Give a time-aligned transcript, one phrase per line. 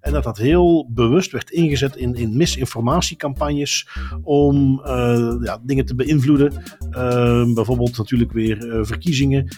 [0.00, 3.88] En dat dat heel bewust werd ingezet in, in misinformatiecampagnes
[4.22, 6.52] om uh, ja, dingen te beïnvloeden.
[6.90, 9.48] Uh, bijvoorbeeld natuurlijk weer uh, verkiezingen.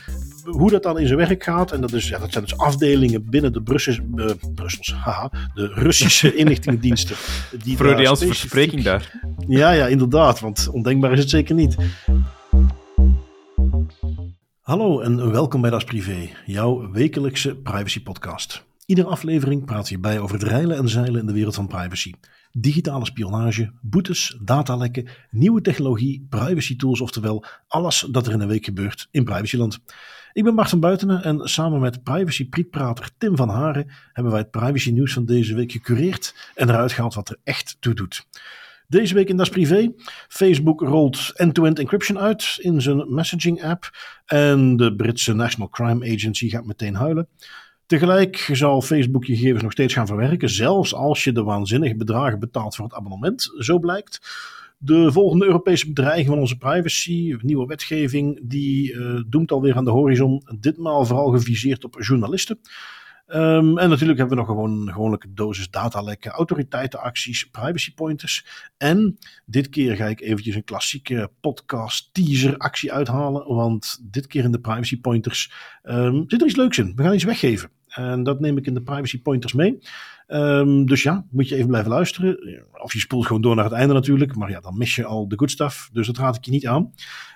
[0.44, 3.30] Hoe dat dan in zijn werk gaat, en dat, is, ja, dat zijn dus afdelingen
[3.30, 4.00] binnen de Brussels,
[4.54, 7.16] Brussels haha, de Russische inlichtingendiensten.
[7.64, 9.20] Die Freudiaanse verspreking daar.
[9.48, 11.76] Ja, ja, inderdaad, want ondenkbaar is het zeker niet.
[14.68, 18.64] Hallo en welkom bij Das Privé, jouw wekelijkse privacy podcast.
[18.86, 22.12] Iedere aflevering praat je bij over het reilen en zeilen in de wereld van privacy.
[22.52, 28.64] Digitale spionage, boetes, datalekken, nieuwe technologie, privacy tools, oftewel alles dat er in een week
[28.64, 29.78] gebeurt in privacyland.
[30.32, 34.40] Ik ben Bart van Buitenen en samen met privacy prietprater Tim van Haren hebben wij
[34.40, 38.26] het privacy nieuws van deze week gecureerd en eruit gehaald wat er echt toe doet.
[38.90, 39.92] Deze week in Das Privé.
[40.28, 43.90] Facebook rolt end-to-end encryption uit in zijn messaging app.
[44.26, 47.28] En de Britse National Crime Agency gaat meteen huilen.
[47.86, 52.38] Tegelijk zal Facebook je gegevens nog steeds gaan verwerken, zelfs als je de waanzinnige bedragen
[52.38, 54.20] betaalt voor het abonnement, zo blijkt.
[54.78, 59.90] De volgende Europese bedreiging van onze privacy, nieuwe wetgeving, die uh, doemt alweer aan de
[59.90, 60.42] horizon.
[60.60, 62.58] Ditmaal vooral geviseerd op journalisten.
[63.34, 68.46] Um, en natuurlijk hebben we nog gewoon gewone dosis datalekken, autoriteitenacties, privacy pointers.
[68.76, 73.54] En dit keer ga ik eventjes een klassieke podcast teaser actie uithalen.
[73.54, 75.52] Want dit keer in de privacy pointers
[75.82, 76.92] um, zit er iets leuks in.
[76.96, 77.70] We gaan iets weggeven.
[77.88, 79.78] En dat neem ik in de privacy pointers mee.
[80.28, 82.38] Um, dus ja, moet je even blijven luisteren.
[82.82, 84.36] Of je spoelt gewoon door naar het einde natuurlijk.
[84.36, 85.90] Maar ja, dan mis je al de good stuff.
[85.92, 86.92] Dus dat raad ik je niet aan.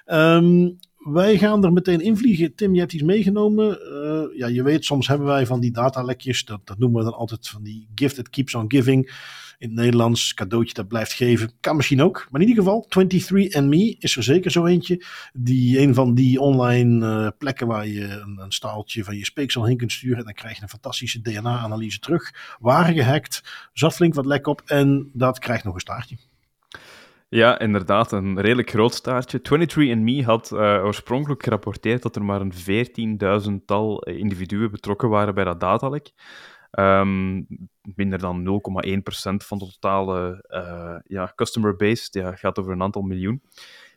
[0.06, 2.54] Um, wij gaan er meteen invliegen.
[2.54, 3.78] Tim, je hebt iets meegenomen.
[3.82, 6.44] Uh, ja, je weet, soms hebben wij van die datalekjes.
[6.44, 9.30] Dat, dat noemen we dan altijd van die gift that keeps on giving.
[9.58, 11.52] In het Nederlands, cadeautje dat blijft geven.
[11.60, 12.26] Kan misschien ook.
[12.30, 15.04] Maar in ieder geval, 23andMe is er zeker zo eentje.
[15.32, 19.64] Die een van die online uh, plekken waar je een, een, staaltje van je speeksel
[19.64, 20.18] heen kunt sturen.
[20.18, 22.56] En dan krijg je een fantastische DNA-analyse terug.
[22.60, 24.62] Waren gehackt, zat flink wat lek op.
[24.66, 26.16] En dat krijgt nog een staartje.
[27.34, 29.40] Ja, inderdaad, een redelijk groot staartje.
[29.40, 32.52] 23andMe had uh, oorspronkelijk gerapporteerd dat er maar een
[33.48, 36.12] 14.000-tal individuen betrokken waren bij dat datalek.
[36.70, 37.46] Um,
[37.82, 42.08] minder dan 0,1% van de totale uh, ja, customer base.
[42.10, 43.42] Ja, gaat over een aantal miljoen.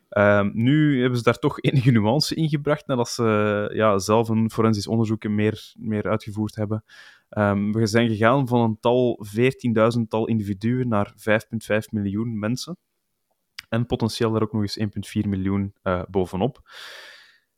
[0.09, 4.51] Um, nu hebben ze daar toch enige nuance in gebracht, nadat ze ja, zelf een
[4.51, 6.83] forensisch onderzoek meer, meer uitgevoerd hebben.
[7.29, 9.25] Um, we zijn gegaan van een tal
[9.97, 12.77] 14.000-tal individuen naar 5,5 miljoen mensen.
[13.75, 14.79] En potentieel daar ook nog eens
[15.23, 16.69] 1,4 miljoen uh, bovenop.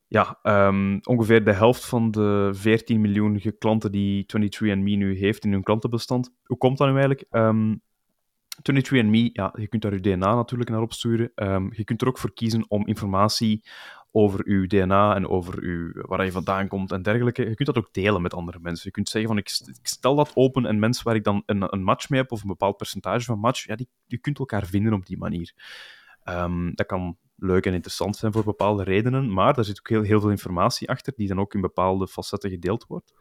[0.07, 5.51] Ja, um, ongeveer de helft van de 14 miljoen klanten die 23andMe nu heeft in
[5.51, 6.33] hun klantenbestand.
[6.43, 7.25] Hoe komt dat nu eigenlijk?
[7.31, 7.81] Um,
[8.57, 11.31] 23andMe, ja, je kunt daar je DNA natuurlijk naar opsturen.
[11.35, 13.63] Um, je kunt er ook voor kiezen om informatie
[14.11, 17.41] over uw DNA en over uw, waar je vandaan komt en dergelijke.
[17.49, 18.85] Je kunt dat ook delen met andere mensen.
[18.85, 19.49] Je kunt zeggen van, ik,
[19.81, 22.47] stel dat open en mensen waar ik dan een, een match mee heb, of een
[22.47, 25.53] bepaald percentage van match, ja, die, je kunt elkaar vinden op die manier.
[26.29, 30.01] Um, dat kan leuk en interessant zijn voor bepaalde redenen, maar daar zit ook heel,
[30.01, 33.13] heel veel informatie achter, die dan ook in bepaalde facetten gedeeld wordt.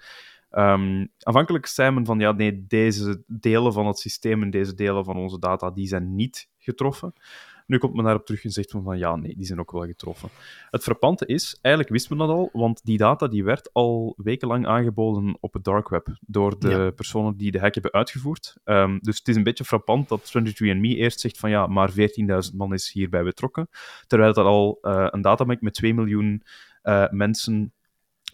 [0.51, 5.05] Um, aanvankelijk zei men van, ja, nee, deze delen van het systeem en deze delen
[5.05, 7.13] van onze data, die zijn niet getroffen.
[7.67, 10.29] Nu komt men daarop terug en zegt van, ja, nee, die zijn ook wel getroffen.
[10.71, 14.67] Het frappante is, eigenlijk wist men dat al, want die data die werd al wekenlang
[14.67, 18.57] aangeboden op het dark web door de personen die de hack hebben uitgevoerd.
[18.65, 21.97] Um, dus het is een beetje frappant dat 23andMe eerst zegt van, ja, maar 14.000
[22.57, 23.69] man is hierbij betrokken,
[24.07, 26.43] terwijl dat al uh, een databank met 2 miljoen
[26.83, 27.73] uh, mensen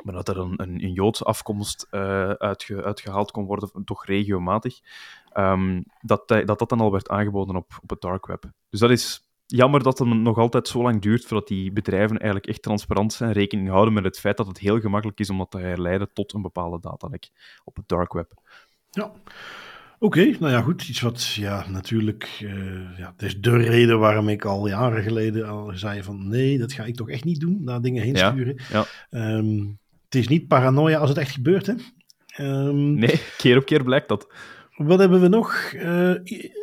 [0.05, 4.81] maar dat er een, een, een Joodse afkomst uh, uitge, uitgehaald kon worden, toch regiomatig,
[5.37, 8.45] um, dat, dat dat dan al werd aangeboden op, op het dark web.
[8.69, 12.47] Dus dat is jammer dat het nog altijd zo lang duurt voordat die bedrijven eigenlijk
[12.47, 15.51] echt transparant zijn, rekening houden met het feit dat het heel gemakkelijk is om dat
[15.51, 17.31] te herleiden tot een bepaalde datalek
[17.65, 18.33] op het dark web.
[18.91, 19.13] Ja.
[19.99, 20.89] Oké, nou ja, goed.
[20.89, 25.49] Iets wat, ja, natuurlijk, uh, ja, het is de reden waarom ik al jaren geleden
[25.49, 28.61] al zei van nee, dat ga ik toch echt niet doen, naar dingen heen sturen.
[28.71, 29.37] Ja, ja.
[29.37, 29.81] Um,
[30.13, 31.75] het is niet paranoia als het echt gebeurt, hè?
[32.41, 34.33] Um, nee, keer op keer blijkt dat.
[34.77, 35.73] Wat hebben we nog?
[35.75, 36.11] Uh,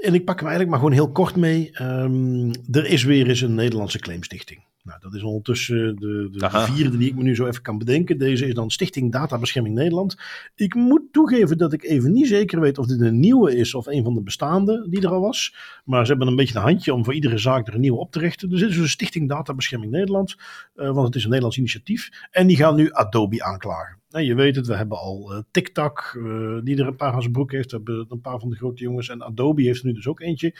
[0.05, 1.69] en ik pak hem eigenlijk maar gewoon heel kort mee.
[1.81, 4.59] Um, er is weer eens een Nederlandse claimstichting.
[4.83, 8.17] Nou, dat is ondertussen de, de vierde die ik me nu zo even kan bedenken.
[8.17, 10.17] Deze is dan Stichting Databescherming Nederland.
[10.55, 13.87] Ik moet toegeven dat ik even niet zeker weet of dit een nieuwe is of
[13.87, 15.55] een van de bestaande die er al was.
[15.83, 18.11] Maar ze hebben een beetje een handje om voor iedere zaak er een nieuwe op
[18.11, 18.49] te richten.
[18.49, 20.35] Dus dit is dus Stichting Databescherming Nederland,
[20.75, 22.09] uh, want het is een Nederlands initiatief.
[22.31, 23.97] En die gaan nu Adobe aanklagen.
[24.09, 27.21] En je weet het, we hebben al uh, TikTok, uh, die er een paar aan
[27.21, 27.71] zijn broek heeft.
[27.71, 29.09] We hebben een paar van de grote jongens.
[29.09, 30.55] En Adobe heeft er nu dus ook eentje.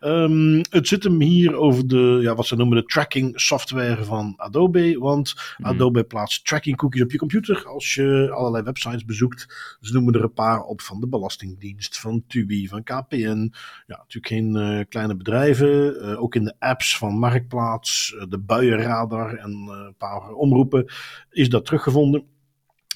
[0.00, 4.34] Um, het zit hem hier over de, ja, wat ze noemen de tracking software van
[4.36, 4.98] Adobe.
[4.98, 5.64] Want mm.
[5.64, 9.76] Adobe plaatst tracking cookies op je computer als je allerlei websites bezoekt.
[9.80, 13.52] Ze noemen er een paar op van de Belastingdienst, van Tubi, van KPN.
[13.86, 15.96] Ja, natuurlijk geen uh, kleine bedrijven.
[16.02, 20.92] Uh, ook in de apps van Marktplaats, uh, de Buienradar en een paar omroepen
[21.30, 22.24] is dat teruggevonden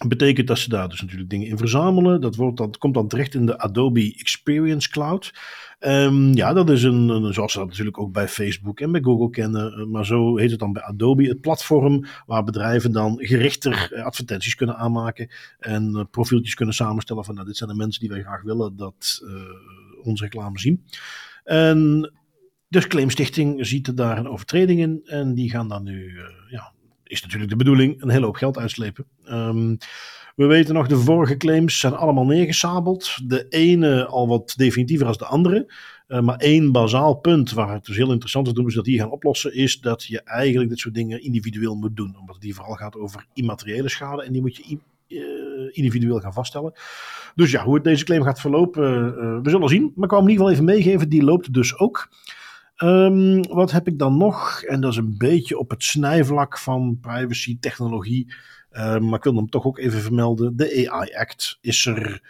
[0.09, 2.21] betekent dat ze daar dus natuurlijk dingen in verzamelen.
[2.21, 5.35] Dat, wordt, dat komt dan terecht in de Adobe Experience Cloud.
[5.81, 9.31] Um, ja, dat is een, zoals ze dat natuurlijk ook bij Facebook en bij Google
[9.31, 13.93] kennen, eh, maar zo heet het dan bij Adobe, het platform waar bedrijven dan gerichter
[13.93, 18.00] eh, advertenties kunnen aanmaken en uh, profieltjes kunnen samenstellen van nou, dit zijn de mensen
[18.00, 19.23] die wij graag willen dat
[20.03, 20.85] onze reclame zien.
[21.44, 22.12] En
[22.69, 26.73] dus Claimstichting ziet daar een overtreding in en die gaan dan nu uh, ja,
[27.05, 29.06] is natuurlijk de bedoeling, een hele hoop geld uitslepen.
[29.29, 29.79] Um,
[30.35, 33.29] we weten nog, de vorige claims zijn allemaal neergesabeld.
[33.29, 35.73] De ene al wat definitiever als de andere.
[36.09, 38.99] Uh, maar één bazaal punt waar het dus heel interessant is doen, is dat die
[38.99, 42.17] gaan oplossen, is dat je eigenlijk dit soort dingen individueel moet doen.
[42.21, 44.79] Omdat hier vooral gaat over immateriële schade en die moet je
[45.09, 45.21] uh,
[45.71, 46.73] individueel gaan vaststellen.
[47.35, 49.93] Dus ja, hoe het deze claim gaat verlopen, uh, we zullen zien.
[49.95, 52.09] Maar ik hem in ieder geval even meegeven, die loopt dus ook.
[52.83, 54.63] Um, wat heb ik dan nog?
[54.63, 58.35] En dat is een beetje op het snijvlak van privacy, technologie.
[58.75, 60.56] Uh, maar ik wil hem toch ook even vermelden.
[60.56, 62.23] De AI Act is er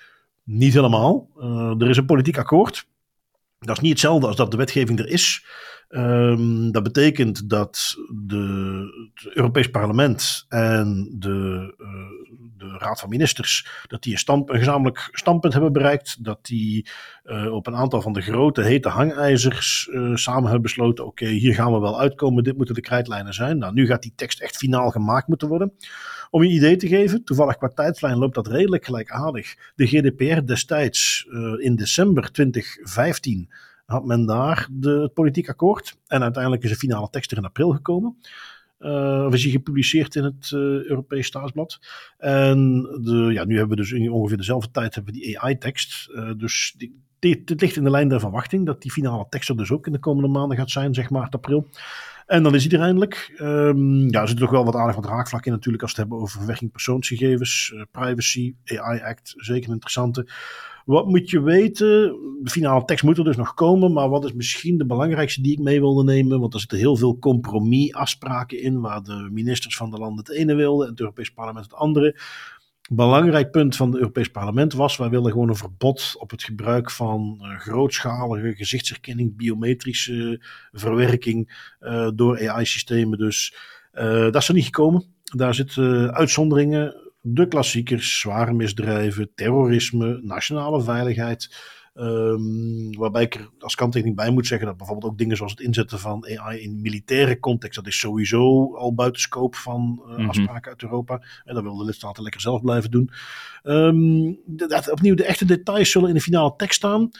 [0.42, 1.30] niet helemaal.
[1.38, 2.86] Uh, er is een politiek akkoord.
[3.58, 5.46] Dat is niet hetzelfde als dat de wetgeving er is.
[5.88, 7.94] Um, dat betekent dat
[8.26, 14.58] de, het Europees Parlement en de, uh, de Raad van Ministers dat die een, een
[14.58, 16.24] gezamenlijk standpunt hebben bereikt.
[16.24, 16.88] Dat die
[17.50, 21.78] op een aantal van de grote hete hangijzers samen hebben besloten: oké, hier gaan we
[21.78, 22.44] wel uitkomen.
[22.44, 23.58] Dit moeten de krijtlijnen zijn.
[23.58, 25.72] Nou, nu gaat die tekst echt finaal gemaakt moeten worden.
[26.34, 29.72] Om je idee te geven, toevallig qua tijdlijn loopt dat redelijk gelijkaardig.
[29.74, 31.26] De GDPR destijds
[31.58, 33.50] in december 2015
[33.86, 35.96] had men daar de, het politiek akkoord.
[36.06, 38.16] En uiteindelijk is de finale tekst er in april gekomen.
[38.80, 41.78] Uh, is hij gepubliceerd in het uh, Europees Staatsblad.
[42.18, 46.08] En de, ja, nu hebben we dus in ongeveer dezelfde tijd hebben we die AI-tekst.
[46.10, 46.76] Uh, dus
[47.18, 49.92] dit ligt in de lijn der verwachting dat die finale tekst er dus ook in
[49.92, 51.68] de komende maanden gaat zijn, zeg maar april.
[52.26, 53.34] En dan is hij er eindelijk.
[53.40, 56.08] Um, ja, er zit toch wel wat aardig wat raakvlak in natuurlijk als we het
[56.08, 60.26] hebben over verwerking persoonsgegevens, privacy, AI Act, zeker een interessante.
[60.84, 62.16] Wat moet je weten?
[62.42, 65.52] De finale tekst moet er dus nog komen, maar wat is misschien de belangrijkste die
[65.52, 66.40] ik mee wilde nemen?
[66.40, 70.54] Want er zitten heel veel compromisafspraken in, waar de ministers van de landen het ene
[70.54, 72.16] wilden en het Europees Parlement het andere.
[72.90, 76.90] Belangrijk punt van het Europees Parlement was: wij willen gewoon een verbod op het gebruik
[76.90, 83.18] van uh, grootschalige gezichtsherkenning, biometrische verwerking uh, door AI-systemen.
[83.18, 83.54] Dus
[83.94, 85.04] uh, dat is er niet gekomen.
[85.22, 91.48] Daar zitten uitzonderingen de klassiekers, zware misdrijven, terrorisme, nationale veiligheid.
[91.94, 95.60] Um, waarbij ik er als kanttekening bij moet zeggen dat bijvoorbeeld ook dingen zoals het
[95.60, 100.28] inzetten van AI in militaire context, dat is sowieso al buiten scope van uh, mm-hmm.
[100.28, 101.22] afspraken uit Europa.
[101.44, 103.10] En dat willen de lidstaten lekker zelf blijven doen.
[103.62, 107.10] Um, dat, opnieuw, de echte details zullen in de finale tekst staan.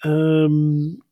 [0.00, 1.02] Um,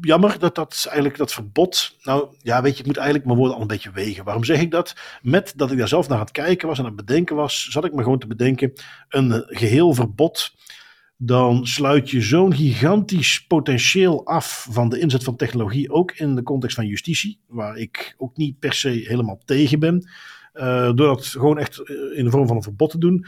[0.00, 1.96] jammer dat dat eigenlijk dat verbod.
[2.02, 4.24] Nou ja, weet je, ik moet eigenlijk mijn woorden al een beetje wegen.
[4.24, 4.96] Waarom zeg ik dat?
[5.22, 7.64] Met dat ik daar zelf naar aan het kijken was en aan het bedenken was,
[7.64, 8.72] zat ik me gewoon te bedenken:
[9.08, 10.54] een geheel verbod.
[11.16, 16.42] Dan sluit je zo'n gigantisch potentieel af van de inzet van technologie, ook in de
[16.42, 20.08] context van justitie, waar ik ook niet per se helemaal tegen ben.
[20.54, 21.78] Uh, door dat gewoon echt
[22.14, 23.26] in de vorm van een verbod te doen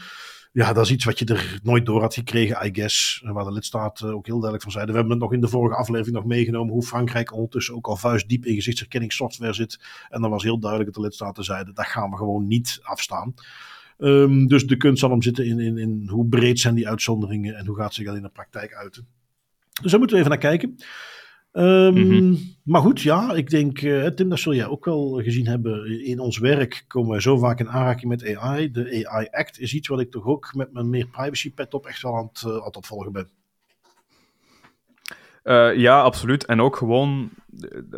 [0.51, 3.21] ja, dat is iets wat je er nooit door had gekregen, I guess.
[3.25, 4.93] Waar de lidstaten ook heel duidelijk van zeiden.
[4.93, 7.95] We hebben het nog in de vorige aflevering nog meegenomen hoe Frankrijk ondertussen ook al
[7.95, 9.79] vuistdiep in gezichtsherkenningssoftware zit.
[10.09, 13.33] En dan was heel duidelijk dat de lidstaten zeiden, dat gaan we gewoon niet afstaan.
[14.01, 17.55] Um, dus de kunst zal hem zitten in, in, in hoe breed zijn die uitzonderingen
[17.55, 19.07] en hoe gaat zich dat in de praktijk uiten.
[19.81, 20.75] Dus daar moeten we even naar kijken.
[21.51, 22.37] Um, mm-hmm.
[22.63, 26.03] Maar goed, ja, ik denk, uh, Tim, dat zul jij ook wel gezien hebben.
[26.05, 28.71] In ons werk komen wij zo vaak in aanraking met AI.
[28.71, 31.85] De AI Act is iets wat ik toch ook met mijn meer privacy pet op
[31.85, 33.29] echt wel aan het, uh, aan het opvolgen ben.
[35.43, 36.45] Uh, ja, absoluut.
[36.45, 37.29] En ook gewoon,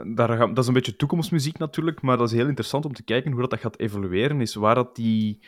[0.05, 3.31] daar, dat is een beetje toekomstmuziek natuurlijk, maar dat is heel interessant om te kijken
[3.31, 5.39] hoe dat, dat gaat evolueren, is waar dat die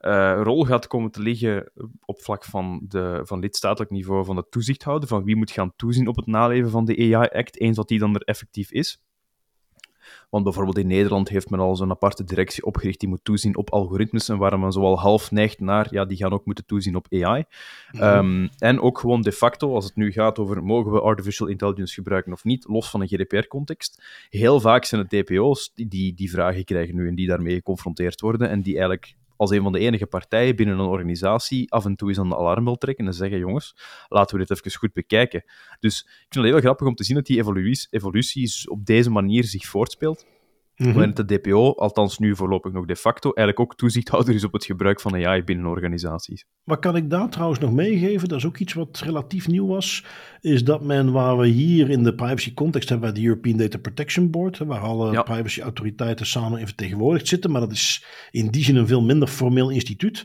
[0.00, 1.72] uh, rol gaat komen te liggen
[2.04, 6.08] op vlak van, de, van lidstatelijk niveau van de toezichthouder, van wie moet gaan toezien
[6.08, 9.02] op het naleven van de AI-act, eens dat die dan er effectief is.
[10.30, 13.70] Want bijvoorbeeld in Nederland heeft men al zo'n aparte directie opgericht die moet toezien op
[13.70, 17.06] algoritmes en waar men zoal half neigt naar, ja, die gaan ook moeten toezien op
[17.10, 17.44] AI.
[17.92, 18.42] Mm -hmm.
[18.42, 21.94] um, en ook gewoon de facto, als het nu gaat over mogen we artificial intelligence
[21.94, 24.02] gebruiken of niet, los van een GDPR-context.
[24.30, 28.48] Heel vaak zijn het DPO's die die vragen krijgen nu en die daarmee geconfronteerd worden
[28.48, 32.08] en die eigenlijk als een van de enige partijen binnen een organisatie af en toe
[32.08, 33.76] eens aan de alarmbel trekken en zeggen, jongens,
[34.08, 35.44] laten we dit even goed bekijken.
[35.80, 37.44] Dus ik vind het heel grappig om te zien dat die
[37.90, 40.26] evolutie op deze manier zich voortspeelt.
[40.78, 41.14] Mm -hmm.
[41.14, 45.00] de DPO, althans nu voorlopig nog de facto, eigenlijk ook toezichthouder is op het gebruik
[45.00, 46.44] van AI binnen organisaties.
[46.64, 48.28] Wat kan ik daar trouwens nog meegeven?
[48.28, 50.04] Dat is ook iets wat relatief nieuw was.
[50.40, 54.30] Is dat men, waar we hier in de privacy context hebben, de European Data Protection
[54.30, 55.22] Board, waar alle ja.
[55.22, 59.28] privacy autoriteiten samen in vertegenwoordigd zitten, maar dat is in die zin een veel minder
[59.28, 60.24] formeel instituut.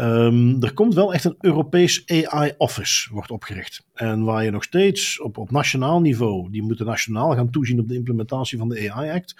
[0.00, 3.86] Um, er komt wel echt een Europees AI-office, wordt opgericht.
[3.94, 7.88] En waar je nog steeds op, op nationaal niveau, die moeten nationaal gaan toezien op
[7.88, 9.34] de implementatie van de AI-act,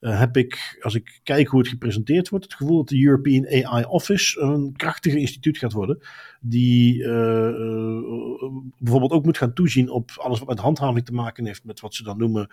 [0.00, 3.64] uh, heb ik, als ik kijk hoe het gepresenteerd wordt, het gevoel dat de European
[3.64, 5.98] AI Office een krachtige instituut gaat worden,
[6.40, 11.46] die uh, uh, bijvoorbeeld ook moet gaan toezien op alles wat met handhaving te maken
[11.46, 12.48] heeft, met wat ze dan noemen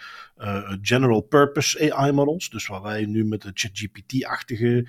[0.82, 2.50] general purpose AI models.
[2.50, 4.88] Dus waar wij nu met de ChatGPT-achtige,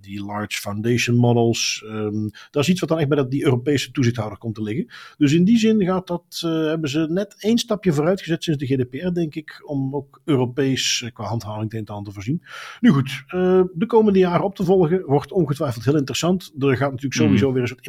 [0.00, 3.90] die large foundation models, Um, dat is iets wat dan echt bij dat, die Europese
[3.90, 4.86] toezichthouder komt te liggen.
[5.16, 8.66] Dus in die zin gaat dat, hebben ze net één stapje vooruit gezet sinds de
[8.66, 12.42] GDPR, denk ik, om ook Europees qua handhaving te aan te voorzien.
[12.80, 13.24] Nu goed,
[13.74, 16.52] de komende jaren op te volgen wordt ongetwijfeld heel interessant.
[16.58, 17.52] Er gaat natuurlijk sowieso mm.
[17.52, 17.80] weer een soort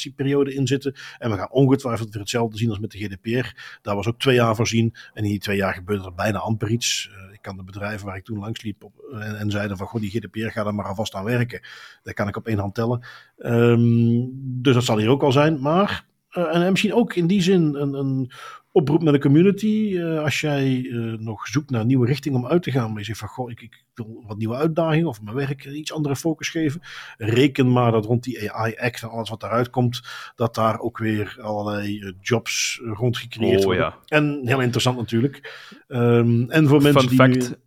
[0.00, 0.94] implementatieperiode in zitten.
[1.18, 3.78] En we gaan ongetwijfeld weer hetzelfde zien als met de GDPR.
[3.82, 4.94] Daar was ook twee jaar voorzien.
[5.14, 7.10] En in die twee jaar gebeurde er bijna amper iets
[7.42, 10.10] ik kan de bedrijven waar ik toen langs liep en, en, zeiden van, goh, die
[10.10, 11.60] GDPR gaat er maar alvast aan werken.
[12.02, 13.02] Dat kan ik op één hand tellen.
[13.38, 14.30] Um,
[14.62, 15.60] dus dat zal hier ook al zijn.
[15.60, 18.30] Maar, uh, en, en, misschien ook in die zin een, een
[18.72, 19.90] oproep naar de community.
[19.92, 23.04] Uh, als jij uh, nog zoekt naar nieuwe richting om uit te gaan, maar je
[23.04, 26.48] zegt van, goh, ik, ik wil wat nieuwe uitdagingen of mijn werk iets andere focus
[26.48, 26.80] geven.
[27.16, 30.02] Reken maar dat rond die AI-act en alles wat daaruit komt,
[30.34, 33.84] dat daar ook weer allerlei jobs rond gecreëerd oh, worden.
[33.84, 33.98] Ja.
[34.06, 35.70] En heel interessant natuurlijk.
[35.88, 37.42] Um, en voor mensen Fun die...
[37.42, 37.60] Fact.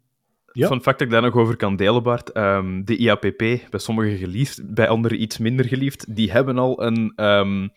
[0.52, 0.68] Ja.
[0.68, 2.38] Fun fact dat ik daar nog over kan delen, Bart.
[2.38, 7.14] Um, de IAPP, bij sommigen geliefd, bij anderen iets minder geliefd, die hebben al een
[7.16, 7.72] um,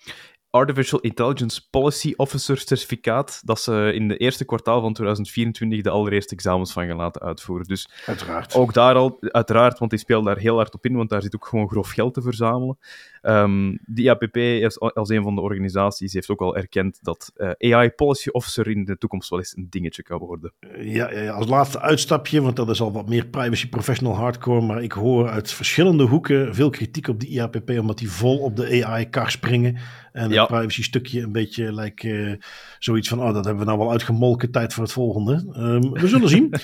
[0.51, 6.35] Artificial Intelligence Policy Officer certificaat, dat ze in de eerste kwartaal van 2024 de allereerste
[6.35, 7.67] examens van gaan laten uitvoeren.
[7.67, 8.55] Dus uiteraard.
[8.55, 11.35] ook daar al, uiteraard, want die speelt daar heel hard op in, want daar zit
[11.35, 12.79] ook gewoon grof geld te verzamelen.
[13.23, 17.73] Um, de IAPP is, als een van de organisaties heeft ook al erkend dat uh,
[17.75, 20.53] AI Policy Officer in de toekomst wel eens een dingetje kan worden.
[20.79, 24.83] Ja, ja, als laatste uitstapje, want dat is al wat meer privacy professional hardcore, maar
[24.83, 28.85] ik hoor uit verschillende hoeken veel kritiek op de IAPP, omdat die vol op de
[28.85, 29.79] AI-kar springen.
[30.19, 30.41] En ja.
[30.41, 32.33] het privacy stukje een beetje lijkt uh,
[32.79, 35.33] zoiets van, oh, dat hebben we nou wel uitgemolken, tijd voor het volgende.
[35.57, 36.55] Um, we zullen zien.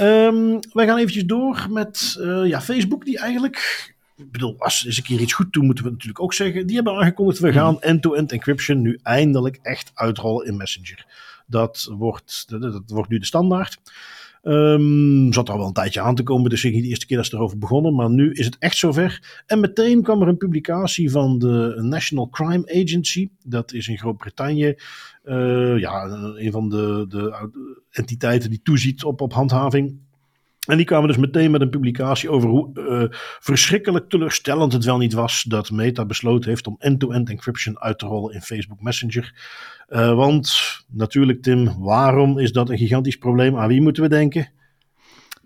[0.00, 3.88] Um, wij gaan eventjes door met uh, ja, Facebook, die eigenlijk
[4.20, 6.66] ik bedoel, als ze eens een keer iets goed doen, moeten we natuurlijk ook zeggen.
[6.66, 11.06] Die hebben aangekondigd, we gaan end-to-end encryption nu eindelijk echt uitrollen in Messenger.
[11.46, 13.78] Dat wordt, dat, dat wordt nu de standaard.
[14.42, 17.16] Um, zat al wel een tijdje aan te komen, dus ik niet de eerste keer
[17.16, 17.94] dat ze erover begonnen.
[17.94, 19.42] Maar nu is het echt zover.
[19.46, 23.28] En meteen kwam er een publicatie van de National Crime Agency.
[23.44, 24.74] Dat is in Groot-Brittannië
[25.24, 26.04] uh, ja,
[26.36, 27.50] een van de, de
[27.90, 29.98] entiteiten die toeziet op, op handhaving.
[30.70, 34.98] En die kwamen dus meteen met een publicatie over hoe uh, verschrikkelijk teleurstellend het wel
[34.98, 39.34] niet was dat Meta besloten heeft om end-to-end encryption uit te rollen in Facebook Messenger.
[39.88, 40.58] Uh, want
[40.88, 43.56] natuurlijk, Tim, waarom is dat een gigantisch probleem?
[43.56, 44.48] Aan wie moeten we denken?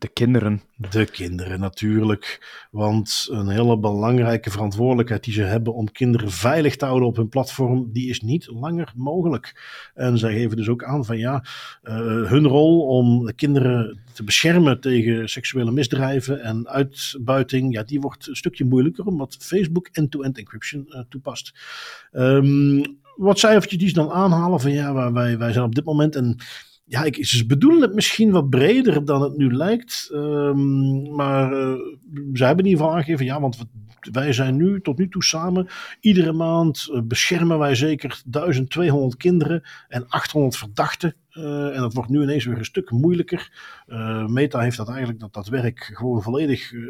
[0.05, 0.63] De kinderen.
[0.77, 2.47] De kinderen natuurlijk.
[2.71, 7.29] Want een hele belangrijke verantwoordelijkheid die ze hebben om kinderen veilig te houden op hun
[7.29, 9.61] platform, die is niet langer mogelijk.
[9.95, 11.45] En zij geven dus ook aan van ja,
[11.83, 11.95] uh,
[12.31, 18.37] hun rol om kinderen te beschermen tegen seksuele misdrijven en uitbuiting, ja, die wordt een
[18.37, 21.55] stukje moeilijker omdat Facebook end-to-end encryption uh, toepast.
[22.13, 22.83] Um,
[23.17, 26.37] wat cijfertjes die ze dan aanhalen van ja, wij, wij zijn op dit moment en
[26.85, 30.09] ja, ik, ze bedoelen het misschien wat breder dan het nu lijkt.
[30.13, 31.75] Um, maar uh,
[32.33, 33.59] ze hebben in ieder geval aangegeven, ja, want
[34.13, 35.69] wij zijn nu tot nu toe samen.
[36.01, 41.15] Iedere maand uh, beschermen wij zeker 1200 kinderen en 800 verdachten.
[41.35, 43.53] Uh, en dat wordt nu ineens weer een stuk moeilijker.
[43.87, 46.83] Uh, Meta heeft dat eigenlijk dat, dat werk gewoon volledig uh,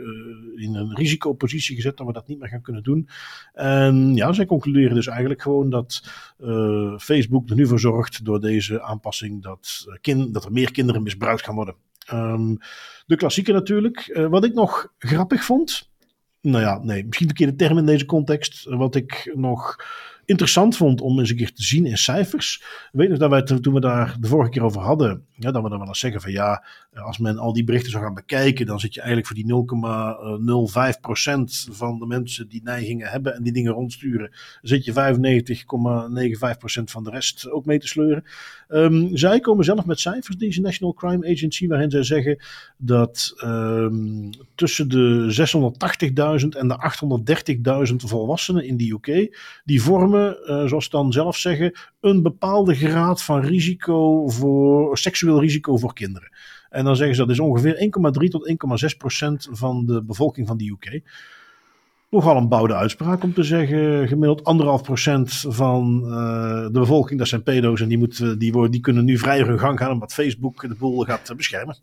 [0.55, 3.09] in een risicopositie gezet dat we dat niet meer gaan kunnen doen.
[3.53, 6.03] En ja, zij concluderen dus eigenlijk gewoon dat
[6.99, 11.45] Facebook er nu voor zorgt door deze aanpassing dat, kind, dat er meer kinderen misbruikt
[11.45, 11.75] gaan worden.
[12.13, 12.59] Um,
[13.07, 14.27] de klassieke natuurlijk.
[14.31, 15.93] wat ik nog grappig vond.
[16.41, 18.65] Nou ja, nee, misschien verkeerde term in deze context.
[18.65, 19.77] Wat ik nog
[20.25, 22.63] interessant vond om eens een keer te zien in cijfers.
[22.93, 25.69] weet nog dat wij toen we daar de vorige keer over hadden, ja, dat we
[25.69, 26.65] dan wel eens zeggen van ja,
[26.95, 29.47] als men al die berichten zou gaan bekijken, dan zit je eigenlijk voor die
[31.69, 34.31] 0,05% van de mensen die neigingen hebben en die dingen rondsturen,
[34.63, 34.97] zit je 95,95%
[36.85, 38.25] van de rest ook mee te sleuren.
[38.69, 42.39] Um, zij komen zelf met cijfers, deze National Crime Agency, waarin zij zeggen
[42.77, 45.33] dat um, tussen de
[46.51, 51.73] en de 830.000 volwassenen in de UK, die vormen, uh, zoals ze dan zelf zeggen,
[52.01, 56.29] een bepaalde graad van risico voor, seksueel risico voor kinderen.
[56.71, 57.75] En dan zeggen ze dat is ongeveer
[58.23, 58.55] 1,3 tot
[58.93, 61.03] 1,6 procent van de bevolking van de UK.
[62.11, 67.29] Nogal een bouwde uitspraak om te zeggen, gemiddeld anderhalf procent van uh, de bevolking, dat
[67.29, 70.13] zijn pedo's en die, moeten, die, worden, die kunnen nu vrij hun gang gaan omdat
[70.13, 71.77] Facebook de boel gaat beschermen.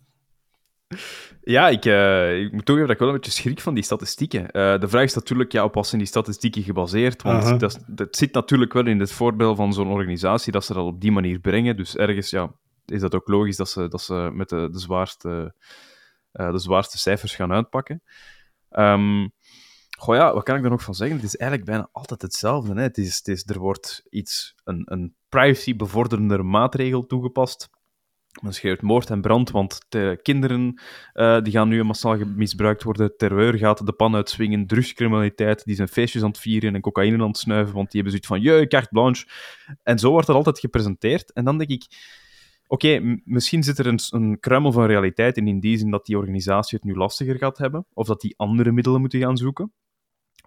[1.44, 4.42] Ja, ik, uh, ik moet toegeven dat ik wel een beetje schrik van die statistieken.
[4.42, 7.22] Uh, de vraag is natuurlijk, ja, op wat zijn die statistieken gebaseerd?
[7.22, 7.60] Want uh -huh.
[7.60, 11.02] dat, dat, zit natuurlijk wel in het voordeel van zo'n organisatie dat ze dat op
[11.02, 11.78] die manier brengen.
[11.78, 12.54] Dus ergens ja,
[12.86, 15.56] is dat ook logisch dat ze, dat ze met de, de, zwaarste,
[16.32, 18.04] de zwaarste cijfers gaan uitpakken.
[18.70, 19.32] Um,
[19.98, 21.16] goh ja, wat kan ik er nog van zeggen?
[21.16, 22.74] Het is eigenlijk bijna altijd hetzelfde.
[22.74, 22.82] Hè?
[22.82, 27.70] Het is, het is, er wordt iets, een, een privacy-bevorderender maatregel toegepast
[28.42, 30.82] men schreeuwt moord en brand, want de kinderen
[31.14, 33.18] uh, die gaan nu massaal misbruikt worden.
[33.18, 34.68] Terreur gaat de pan uitswingen.
[34.68, 38.22] Drugscriminaliteit, die zijn feestjes aan het vieren en cocaïne aan het snuiven, want die hebben
[38.22, 39.28] zoiets van, je carte blanche.
[39.84, 41.34] En zo wordt dat altijd gepresenteerd.
[41.34, 41.86] En dan denk ik,
[42.68, 46.18] oké, misschien zit er een, een kruimel van realiteit in, in die zin dat die
[46.18, 49.74] organisatie het nu lastiger gaat hebben, of dat die andere middelen moeten gaan zoeken.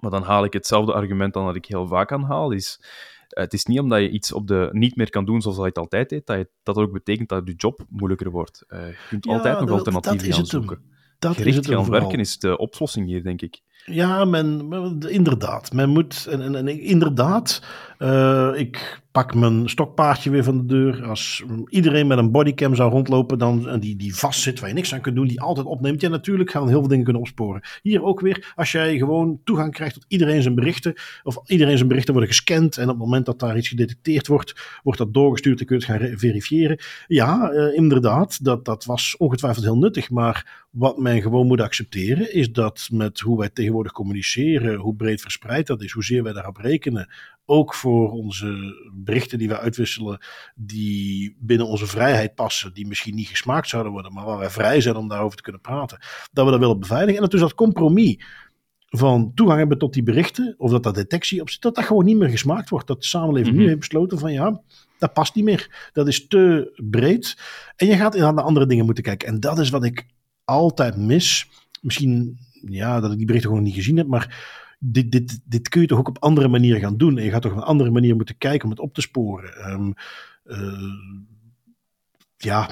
[0.00, 3.52] Maar dan haal ik hetzelfde argument aan dat ik heel vaak aanhaal, is eh, het
[3.52, 6.08] is niet omdat je iets op de niet meer kan doen zoals je het altijd
[6.08, 8.64] deed, dat, je, dat ook betekent dat je job moeilijker wordt.
[8.68, 10.82] Uh, je kunt altijd nog alternatieven gaan zoeken.
[11.18, 13.60] Dat Gericht is het gaan werken is de oplossing hier, denk ik.
[13.84, 14.70] Ja, men,
[15.08, 15.72] inderdaad.
[15.72, 17.62] Men moet, en, en, en inderdaad,
[17.98, 21.04] uh, ik pak mijn stokpaardje weer van de deur.
[21.04, 24.94] Als iedereen met een bodycam zou rondlopen, dan, die, die vast zit, waar je niks
[24.94, 26.00] aan kunt doen, die altijd opneemt.
[26.00, 27.62] Ja, natuurlijk gaan heel veel dingen kunnen opsporen.
[27.82, 31.88] Hier ook weer, als jij gewoon toegang krijgt tot iedereen zijn berichten, of iedereen zijn
[31.88, 35.60] berichten worden gescand, en op het moment dat daar iets gedetecteerd wordt, wordt dat doorgestuurd
[35.60, 36.78] en kun je het gaan verifiëren.
[37.06, 42.34] Ja, uh, inderdaad, dat, dat was ongetwijfeld heel nuttig, maar wat men gewoon moet accepteren,
[42.34, 46.57] is dat met hoe wij tegenwoordig communiceren, hoe breed verspreid dat is, hoezeer wij daarop
[46.57, 47.12] rekenen,
[47.45, 50.19] ook voor onze berichten die we uitwisselen,
[50.54, 54.81] die binnen onze vrijheid passen, die misschien niet gesmaakt zouden worden, maar waar wij vrij
[54.81, 55.99] zijn om daarover te kunnen praten,
[56.33, 57.14] dat we dat willen beveiligen.
[57.14, 58.25] En dat dus dat compromis
[58.99, 62.04] van toegang hebben tot die berichten, of dat dat detectie op zit, dat dat gewoon
[62.04, 62.87] niet meer gesmaakt wordt.
[62.87, 64.60] Dat de samenleving nu heeft besloten van ja,
[64.99, 65.91] dat past niet meer.
[65.93, 67.39] Dat is te breed.
[67.76, 69.28] En je gaat naar andere dingen moeten kijken.
[69.28, 70.06] En dat is wat ik
[70.45, 71.49] altijd mis.
[71.80, 75.80] Misschien ja, dat ik die berichten gewoon niet gezien heb, maar dit, dit, dit kun
[75.80, 77.18] je toch ook op andere manieren gaan doen.
[77.18, 79.72] En je gaat toch op een andere manier moeten kijken om het op te sporen.
[79.72, 79.94] Um,
[80.44, 80.92] uh,
[82.45, 82.71] ja,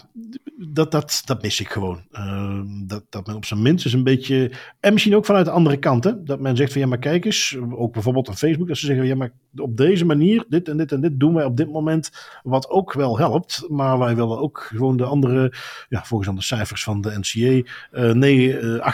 [0.69, 2.03] dat, dat, dat mis ik gewoon.
[2.13, 4.53] Uh, dat, dat men op zijn minst eens een beetje.
[4.81, 6.05] En misschien ook vanuit de andere kant.
[6.05, 7.57] Hè, dat men zegt van ja, maar kijk eens.
[7.71, 8.69] Ook bijvoorbeeld op Facebook.
[8.69, 10.45] Dat ze zeggen ja, maar op deze manier.
[10.49, 12.11] Dit en dit en dit doen wij op dit moment.
[12.43, 13.65] Wat ook wel helpt.
[13.69, 15.53] Maar wij willen ook gewoon de andere.
[15.89, 17.71] Ja, volgens dan de cijfers van de NCA.
[17.93, 18.93] Uh, nee, uh,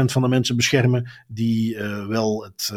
[0.00, 1.10] 98,3% van de mensen beschermen.
[1.26, 2.72] Die uh, wel het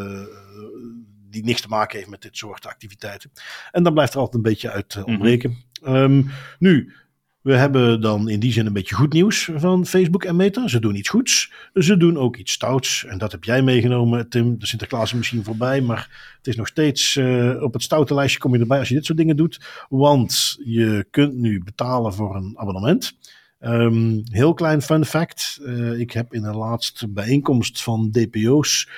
[1.30, 3.30] die niks te maken heeft met dit soort activiteiten.
[3.70, 5.50] En dan blijft er altijd een beetje uit uh, ontbreken.
[5.50, 5.94] Mm -hmm.
[5.94, 6.92] um, nu,
[7.40, 10.68] we hebben dan in die zin een beetje goed nieuws van Facebook en Meta.
[10.68, 11.52] Ze doen iets goeds.
[11.74, 13.04] Ze doen ook iets stouts.
[13.04, 14.58] En dat heb jij meegenomen, Tim.
[14.58, 15.80] De Sinterklaas is misschien voorbij.
[15.80, 18.94] Maar het is nog steeds uh, op het stoute lijstje kom je erbij als je
[18.94, 19.60] dit soort dingen doet.
[19.88, 23.18] Want je kunt nu betalen voor een abonnement.
[23.60, 25.58] Um, heel klein fun fact.
[25.62, 28.88] Uh, ik heb in de laatste bijeenkomst van DPO's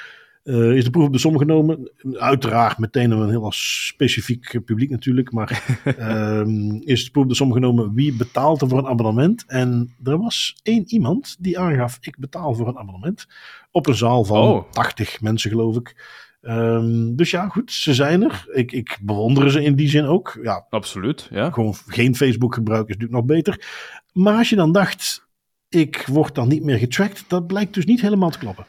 [0.44, 1.90] uh, is de proef op de som genomen.
[2.12, 5.32] Uiteraard meteen een heel specifiek publiek natuurlijk.
[5.32, 9.44] Maar um, is de proef op de som genomen wie betaalt er voor een abonnement.
[9.46, 13.26] En er was één iemand die aangaf ik betaal voor een abonnement.
[13.70, 14.70] Op een zaal van oh.
[14.70, 16.20] 80 mensen geloof ik.
[16.42, 18.46] Um, dus ja, goed, ze zijn er.
[18.52, 20.38] Ik, ik bewonder ze in die zin ook.
[20.42, 21.50] Ja, Absoluut, ja.
[21.50, 23.66] Gewoon geen Facebook gebruiken is natuurlijk nog beter.
[24.12, 25.26] Maar als je dan dacht,
[25.68, 28.66] ik word dan niet meer getracked, dat blijkt dus niet helemaal te kloppen.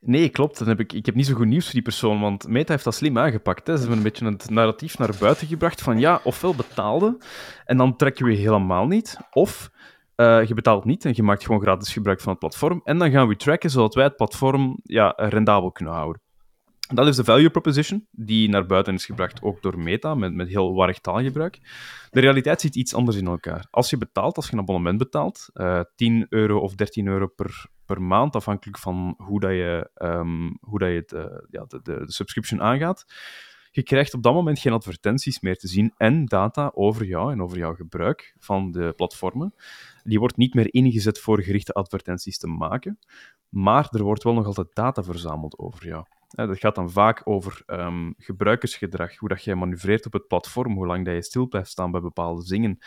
[0.00, 0.58] Nee, klopt.
[0.58, 2.84] Dan heb ik, ik heb niet zo goed nieuws voor die persoon, want Meta heeft
[2.84, 3.66] dat slim aangepakt.
[3.66, 3.72] Hè.
[3.72, 7.18] Ze hebben een beetje het narratief naar buiten gebracht van ja, ofwel betaalde
[7.64, 9.70] en dan trek je helemaal niet, of
[10.16, 13.10] uh, je betaalt niet en je maakt gewoon gratis gebruik van het platform en dan
[13.10, 16.22] gaan we tracken zodat wij het platform ja, rendabel kunnen houden.
[16.94, 20.48] Dat is de value proposition, die naar buiten is gebracht, ook door Meta, met, met
[20.48, 21.58] heel warrig taalgebruik.
[22.10, 23.66] De realiteit zit iets anders in elkaar.
[23.70, 27.66] Als je betaalt, als je een abonnement betaalt, uh, 10 euro of 13 euro per,
[27.84, 31.80] per maand, afhankelijk van hoe, dat je, um, hoe dat je het, uh, ja, de,
[31.82, 33.04] de subscription aangaat,
[33.70, 37.42] je krijgt op dat moment geen advertenties meer te zien en data over jou en
[37.42, 39.54] over jouw gebruik van de platformen.
[40.02, 42.98] Die wordt niet meer ingezet voor gerichte advertenties te maken,
[43.48, 46.04] maar er wordt wel nog altijd data verzameld over jou.
[46.28, 50.86] Dat gaat dan vaak over um, gebruikersgedrag, hoe dat jij manoeuvreert op het platform, hoe
[50.86, 52.78] lang dat je stil blijft staan bij bepaalde zingen.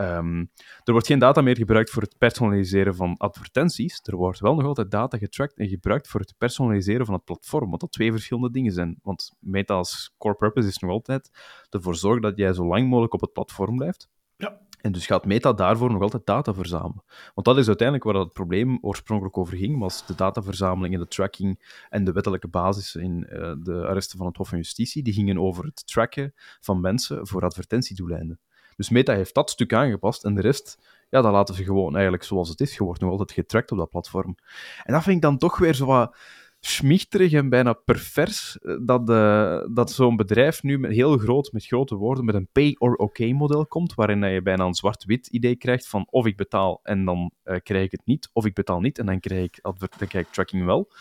[0.00, 0.50] Um,
[0.84, 4.00] er wordt geen data meer gebruikt voor het personaliseren van advertenties.
[4.02, 7.70] Er wordt wel nog altijd data getracked en gebruikt voor het personaliseren van het platform,
[7.70, 8.98] wat dat twee verschillende dingen zijn.
[9.02, 11.30] Want Meta's core purpose is nog altijd
[11.70, 14.08] ervoor zorgen dat jij zo lang mogelijk op het platform blijft.
[14.36, 14.60] Ja.
[14.80, 17.04] En dus gaat Meta daarvoor nog altijd data verzamelen.
[17.34, 21.08] Want dat is uiteindelijk waar het probleem oorspronkelijk over ging, was de dataverzameling en de
[21.08, 25.02] tracking en de wettelijke basis in uh, de arresten van het Hof van Justitie.
[25.02, 28.40] Die gingen over het tracken van mensen voor advertentiedoeleinden.
[28.76, 30.78] Dus Meta heeft dat stuk aangepast en de rest,
[31.10, 32.76] ja, dat laten ze gewoon eigenlijk zoals het is.
[32.76, 34.36] Je wordt nog altijd getrackt op dat platform.
[34.82, 36.16] En dat vind ik dan toch weer zo wat
[36.60, 41.66] schmichterig en bijna pervers eh, dat, uh, dat zo'n bedrijf nu met heel groot, met
[41.66, 46.26] grote woorden, met een pay-or-okay-model komt, waarin je bijna een zwart-wit idee krijgt van of
[46.26, 49.20] ik betaal en dan uh, krijg ik het niet, of ik betaal niet en dan
[49.20, 50.92] krijg ik, dan krijg ik tracking wel.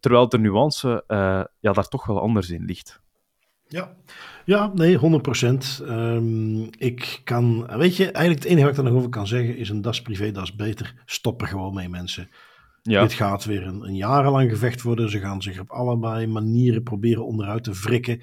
[0.00, 1.04] Terwijl de nuance
[1.60, 3.00] ja, daar toch wel anders in ligt.
[3.68, 3.96] Ja,
[4.44, 5.00] ja nee, 100%.
[5.00, 9.26] Um, ehm, ik kan, weet je, eigenlijk het enige wat ik er nog over kan
[9.26, 10.94] zeggen is een das privé, das beter.
[11.04, 12.30] Stop er gewoon mee, mensen.
[12.86, 13.02] Ja.
[13.02, 15.10] Dit gaat weer een, een, jarenlang gevecht worden.
[15.10, 18.20] Ze gaan zich op allerlei manieren proberen onderuit te wrikken.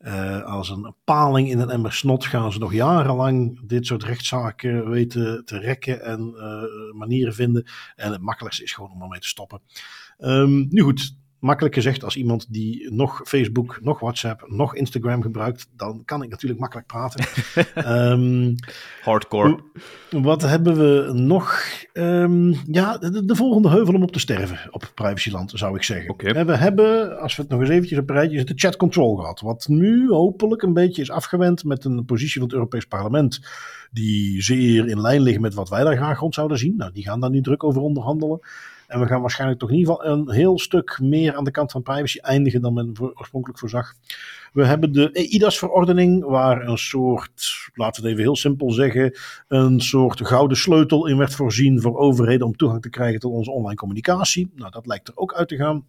[0.00, 4.90] Uh, als een paling in een emmer snot gaan ze nog jarenlang dit soort rechtszaken
[4.90, 7.66] weten te rekken en uh, manieren vinden.
[7.94, 9.60] En het makkelijkste is gewoon om ermee te stoppen.
[10.18, 15.68] Um, nu goed, makkelijk gezegd, als iemand die nog Facebook, nog WhatsApp, nog Instagram gebruikt,
[15.76, 17.24] dan kan ik natuurlijk makkelijk praten.
[18.10, 18.54] um,
[19.02, 19.58] Hardcore.
[20.10, 21.60] Wat hebben we nog?
[21.92, 26.10] Um, ja, de, de, volgende heuvel om op te sterven op privacyland, zou ik zeggen.
[26.10, 26.44] Okay.
[26.44, 29.40] We hebben, als we het nog eens eventjes op een rijtje de chat control gehad.
[29.40, 33.40] Wat nu hopelijk een beetje is afgewend met een positie van het Europees Parlement.
[33.90, 36.76] Die zeer in lijn ligt met wat wij daar graag rond zouden zien.
[36.76, 38.40] Nou, die gaan daar nu druk over onderhandelen.
[38.92, 41.70] En we gaan waarschijnlijk toch in ieder geval een heel stuk meer aan de kant
[41.70, 43.94] van privacy eindigen dan men oorspronkelijk voorzag.
[44.52, 49.80] We hebben de EIDAS-verordening, waar een soort, laten we het even heel simpel zeggen, een
[49.80, 53.76] soort gouden sleutel in werd voorzien voor overheden om toegang te krijgen tot onze online
[53.76, 54.50] communicatie.
[54.54, 55.84] Nou, dat lijkt er ook uit te gaan.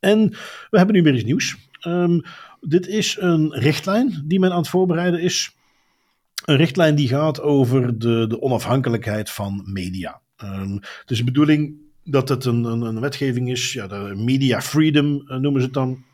[0.00, 0.28] En
[0.70, 1.56] we hebben nu weer iets nieuws.
[1.86, 2.22] Um,
[2.60, 5.56] dit is een richtlijn die men aan het voorbereiden is.
[6.44, 10.20] Een richtlijn die gaat over de, de onafhankelijkheid van media.
[10.44, 15.22] Um, is de bedoeling dat het een, een, een wetgeving is, ja, de media freedom
[15.26, 16.04] uh, noemen ze het dan.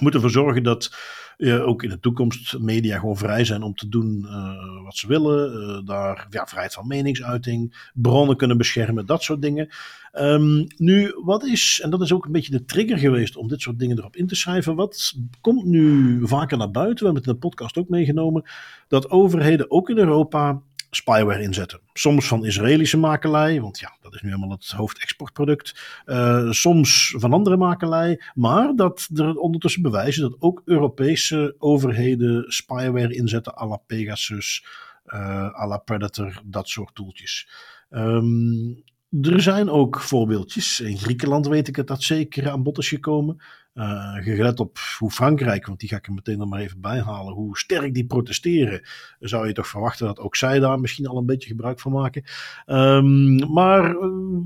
[0.00, 0.94] Moeten ervoor zorgen dat
[1.38, 5.06] uh, ook in de toekomst media gewoon vrij zijn om te doen uh, wat ze
[5.06, 5.84] willen.
[5.84, 9.68] daar ja, vrijheid van meningsuiting, bronnen kunnen beschermen, dat soort dingen.
[10.12, 13.60] Um, nu, wat is, en dat is ook een beetje de trigger geweest om dit
[13.60, 14.74] soort dingen erop in te schrijven.
[14.74, 16.98] Wat komt nu vaker naar buiten?
[16.98, 18.50] We hebben het in de podcast ook meegenomen.
[18.88, 21.80] Dat overheden ook in Europa spyware inzetten.
[21.92, 26.02] Soms van Israëlische makelij, want ja, dat is nu helemaal het hoofdexportproduct.
[26.06, 33.14] Uh, soms van andere makelij, maar dat er ondertussen bewijzen dat ook Europese overheden spyware
[33.14, 34.66] inzetten à la Pegasus,
[35.06, 37.48] uh, à la Predator, dat soort toeltjes.
[37.90, 40.80] Um, er zijn ook voorbeeldjes.
[40.80, 43.40] In Griekenland weet ik het dat zeker aan bod is gekomen.
[43.78, 47.34] Uh, gelet op hoe Frankrijk, want die ga ik er meteen nog maar even bijhalen,
[47.34, 48.82] hoe sterk die protesteren,
[49.20, 52.24] zou je toch verwachten dat ook zij daar misschien al een beetje gebruik van maken.
[52.66, 54.00] Um, maar uh,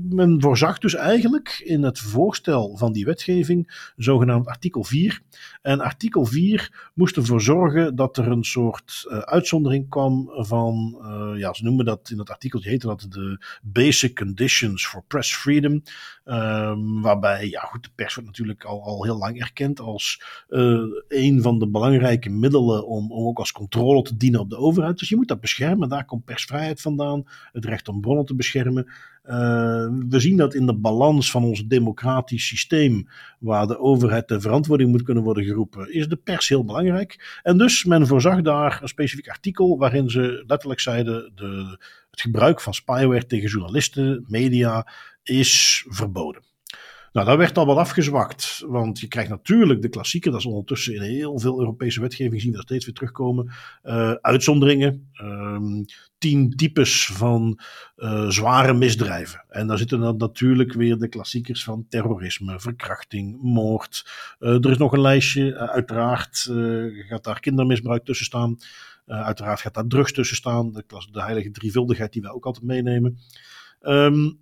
[0.09, 5.21] men voorzag dus eigenlijk in het voorstel van die wetgeving zogenaamd artikel 4.
[5.61, 10.97] En artikel 4 moest ervoor zorgen dat er een soort uh, uitzondering kwam van,
[11.37, 15.83] ja, ze noemen dat in het artikeltje heette dat de Basic Conditions for Press Freedom.
[16.25, 20.81] Um, waarbij, ja goed, de pers wordt natuurlijk al, al heel lang erkend als uh,
[21.07, 24.99] een van de belangrijke middelen om, om ook als controle te dienen op de overheid.
[24.99, 25.89] Dus je moet dat beschermen.
[25.89, 28.87] Daar komt persvrijheid vandaan, het recht om bronnen te beschermen.
[29.25, 33.07] Uh, we zien dat in de balans van ons democratisch systeem,
[33.39, 37.39] waar de overheid de verantwoording moet kunnen worden geroepen, is de pers heel belangrijk.
[37.43, 41.77] En dus men voorzag daar een specifiek artikel waarin ze letterlijk zeiden: de,
[42.11, 44.87] het gebruik van spyware tegen journalisten, media,
[45.23, 46.41] is verboden.
[47.13, 50.95] Nou, dat werd al wat afgezwakt, want je krijgt natuurlijk de klassieke, dat is ondertussen
[50.95, 53.51] in heel veel Europese wetgeving zien we dat steeds weer terugkomen,
[53.83, 55.85] uh, uitzonderingen, um,
[56.17, 57.59] tien types van
[57.95, 59.45] uh, zware misdrijven.
[59.49, 64.05] En daar zitten dan natuurlijk weer de klassiekers van terrorisme, verkrachting, moord.
[64.39, 66.49] Uh, er is nog een lijstje, uiteraard
[67.07, 68.57] gaat daar kindermisbruik tussen staan.
[69.05, 73.17] uiteraard gaat daar drugs tussen staan, de, de heilige drievuldigheid die wij ook altijd meenemen.
[73.81, 74.41] Um,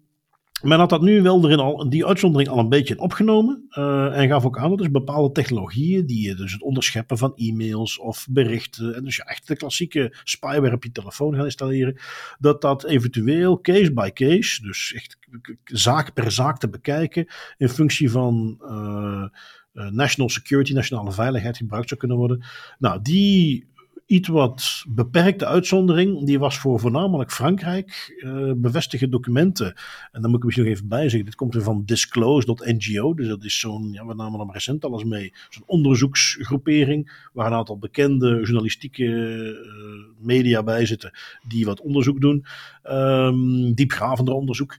[0.62, 3.68] men had dat nu wel erin al, die uitzondering al een beetje opgenomen.
[3.78, 8.00] Uh, en gaf ook aan dat dus bepaalde technologieën, die dus het onderscheppen van e-mails
[8.00, 12.00] of berichten, en dus ja, echt de klassieke spyware op je telefoon gaan installeren,
[12.40, 15.18] dat dat eventueel case by case, dus echt
[15.64, 19.26] zaak per zaak te bekijken, in functie van uh,
[19.74, 22.44] national security, nationale veiligheid gebruikt zou kunnen worden.
[22.80, 23.71] Nou, die
[24.12, 26.26] iets wat beperkte uitzondering.
[26.26, 28.18] Die was voor voornamelijk Frankrijk.
[28.18, 29.76] Uh, bevestigen documenten.
[30.12, 31.26] En dan moet ik misschien nog even bijzeggen.
[31.26, 33.14] Dit komt weer van disclose.ngo.
[33.14, 35.34] Dus dat is zo'n, ja, we namen er recent alles mee.
[35.50, 37.28] Zo'n onderzoeksgroepering.
[37.34, 41.12] Waar een aantal bekende journalistieke uh, media bij zitten.
[41.48, 42.46] Die wat onderzoek doen.
[42.84, 44.78] Um, diepgravender onderzoek.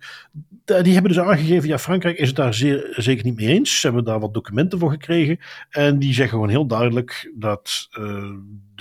[0.65, 1.69] Die hebben dus aangegeven.
[1.69, 3.81] Ja, Frankrijk is het daar zeer, zeker niet mee eens.
[3.81, 5.39] Ze hebben daar wat documenten voor gekregen.
[5.71, 7.89] En die zeggen gewoon heel duidelijk dat.
[7.99, 8.31] Uh,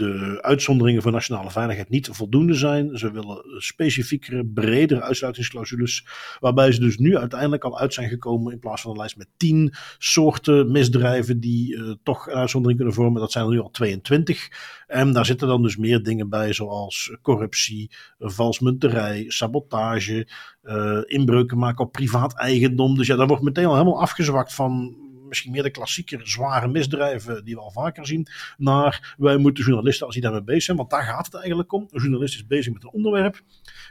[0.01, 2.97] de uitzonderingen voor nationale veiligheid niet voldoende zijn.
[2.97, 6.05] Ze willen specifiekere, bredere uitsluitingsclausules,
[6.39, 9.27] waarbij ze dus nu uiteindelijk al uit zijn gekomen in plaats van een lijst met
[9.37, 13.21] tien soorten misdrijven die uh, toch een uitzondering kunnen vormen.
[13.21, 14.49] Dat zijn er nu al 22.
[14.87, 20.27] En daar zitten dan dus meer dingen bij, zoals corruptie, valsmunterij, sabotage,
[20.63, 22.97] uh, inbreuken maken op privaat eigendom.
[22.97, 24.95] Dus ja, dat wordt meteen al helemaal afgezwakt van
[25.31, 30.05] misschien meer de klassieke zware misdrijven die we al vaker zien, naar wij moeten journalisten
[30.05, 31.87] als die daarmee bezig zijn, want daar gaat het eigenlijk om.
[31.91, 33.41] Een journalist is bezig met een onderwerp,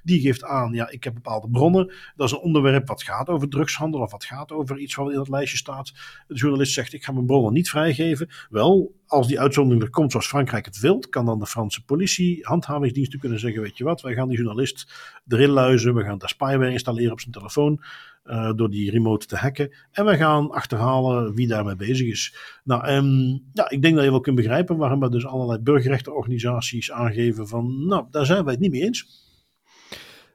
[0.02, 3.48] die geeft aan, ja, ik heb bepaalde bronnen, dat is een onderwerp wat gaat over
[3.48, 5.92] drugshandel of wat gaat over iets wat in dat lijstje staat.
[6.26, 8.28] De journalist zegt, ik ga mijn bronnen niet vrijgeven.
[8.50, 12.38] Wel, als die uitzondering er komt zoals Frankrijk het wilt, kan dan de Franse politie,
[12.42, 14.92] handhavingsdiensten kunnen zeggen, weet je wat, wij gaan die journalist
[15.28, 17.82] erin luizen, we gaan daar spyware installeren op zijn telefoon.
[18.24, 19.72] Uh, door die remote te hacken.
[19.90, 22.36] En we gaan achterhalen wie daarmee bezig is.
[22.64, 26.90] Nou, um, ja, ik denk dat je wel kunt begrijpen waarom we dus allerlei burgerrechtenorganisaties
[26.90, 29.28] aangeven van, nou, daar zijn wij het niet mee eens.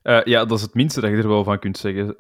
[0.06, 2.16] Uh, ja, dat is het minste dat je er wel van kunt zeggen.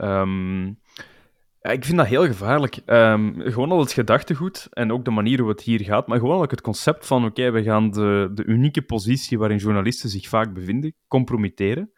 [1.61, 2.79] Ja, ik vind dat heel gevaarlijk.
[2.85, 6.41] Um, gewoon al het gedachtegoed en ook de manier hoe het hier gaat, maar gewoon
[6.41, 10.53] ook het concept van, oké, we gaan de, de unieke positie waarin journalisten zich vaak
[10.53, 11.91] bevinden, compromitteren.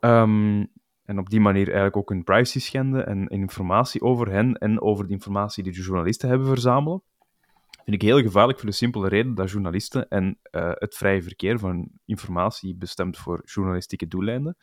[0.00, 0.72] Um,
[1.04, 5.06] en op die manier eigenlijk ook hun privacy schenden en informatie over hen en over
[5.06, 7.02] de informatie die de journalisten hebben verzamelen.
[7.84, 11.58] Vind ik heel gevaarlijk voor de simpele reden dat journalisten en uh, het vrije verkeer
[11.58, 14.56] van informatie bestemd voor journalistieke doeleinden,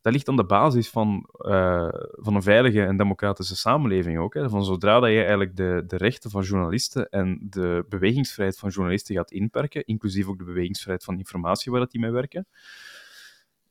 [0.00, 4.34] dat ligt aan de basis van, uh, van een veilige en democratische samenleving ook.
[4.34, 4.48] Hè.
[4.48, 9.14] Van zodra dat je eigenlijk de, de rechten van journalisten en de bewegingsvrijheid van journalisten
[9.14, 12.46] gaat inperken, inclusief ook de bewegingsvrijheid van informatie waar dat die mee werken,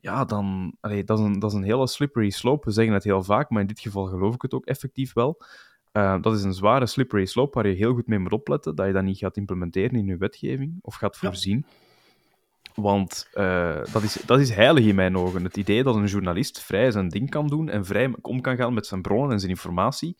[0.00, 0.76] ja, dan...
[0.80, 2.66] Allee, dat, is een, dat is een hele slippery slope.
[2.66, 5.40] We zeggen het heel vaak, maar in dit geval geloof ik het ook effectief wel.
[5.92, 8.86] Uh, dat is een zware slippery slope waar je heel goed mee moet opletten, dat
[8.86, 11.64] je dat niet gaat implementeren in je wetgeving of gaat voorzien.
[11.68, 11.89] Ja.
[12.80, 15.44] Want uh, dat, is, dat is heilig in mijn ogen.
[15.44, 18.74] Het idee dat een journalist vrij zijn ding kan doen en vrij om kan gaan
[18.74, 20.16] met zijn bronnen en zijn informatie,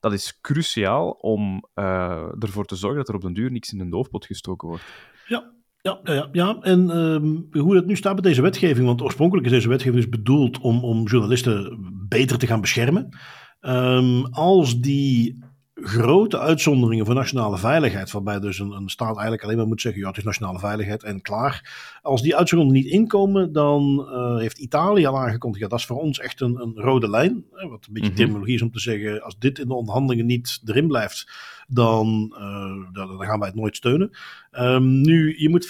[0.00, 3.78] dat is cruciaal om uh, ervoor te zorgen dat er op den duur niks in
[3.78, 4.84] de doofpot gestoken wordt.
[5.26, 6.56] Ja, ja, ja, ja.
[6.60, 10.08] en um, hoe het nu staat met deze wetgeving, want oorspronkelijk is deze wetgeving dus
[10.08, 13.16] bedoeld om, om journalisten beter te gaan beschermen.
[13.60, 15.44] Um, als die
[15.80, 20.00] grote uitzonderingen voor nationale veiligheid, waarbij dus een, een, staat eigenlijk alleen maar moet zeggen,
[20.00, 21.74] ja, het is nationale veiligheid en klaar.
[22.02, 26.00] Als die uitzonderingen niet inkomen, dan uh, heeft Italië al aangekondigd, ja, dat is voor
[26.00, 27.44] ons echt een, een rode lijn.
[27.52, 28.14] Hè, wat een beetje mm -hmm.
[28.14, 31.26] terminologie is om te zeggen, als dit in de onderhandelingen niet erin blijft,
[31.66, 34.10] dan, uh, dan, gaan wij het nooit steunen.
[34.52, 35.64] Um, nu, je moet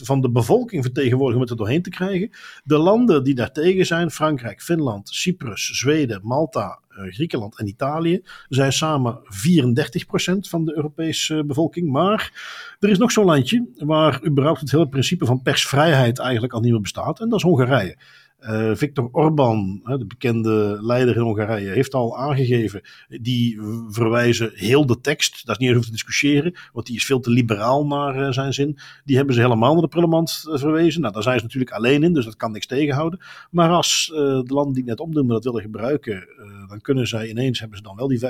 [0.00, 2.30] 65% van de bevolking vertegenwoordigen om het er doorheen te krijgen.
[2.64, 8.72] De landen die daartegen zijn, Frankrijk, Finland, Cyprus, Zweden, Malta, uh, Griekenland en Italië, zijn
[8.72, 11.90] samen 34% van de Europese bevolking.
[11.90, 12.32] Maar
[12.78, 16.72] er is nog zo'n landje waar überhaupt het hele principe van persvrijheid eigenlijk al niet
[16.72, 17.20] meer bestaat.
[17.20, 17.96] En dat is Hongarije.
[18.42, 25.00] Uh, Viktor Orbán, de bekende leider in Hongarije, heeft al aangegeven, die verwijzen heel de
[25.00, 28.20] tekst, dat is niet eens over te discussiëren, want die is veel te liberaal naar
[28.20, 28.78] uh, zijn zin.
[29.04, 31.00] Die hebben ze helemaal naar de prullenmand uh, verwezen.
[31.00, 33.20] Nou, daar zijn ze natuurlijk alleen in, dus dat kan niks tegenhouden.
[33.50, 36.28] Maar als de landen die ik net opnoemde dat willen gebruiken,
[36.68, 38.24] dan kunnen zij ineens, hebben ze dan wel die 35%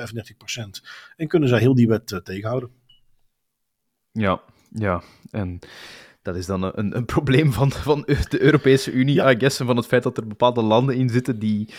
[1.15, 2.69] en kunnen zij heel die wet tegenhouden.
[4.11, 5.59] Ja, ja, en
[6.23, 9.31] dat is dan een, een probleem van, van de Europese Unie, ja.
[9.31, 11.69] I guess, en van het feit dat er bepaalde landen in zitten die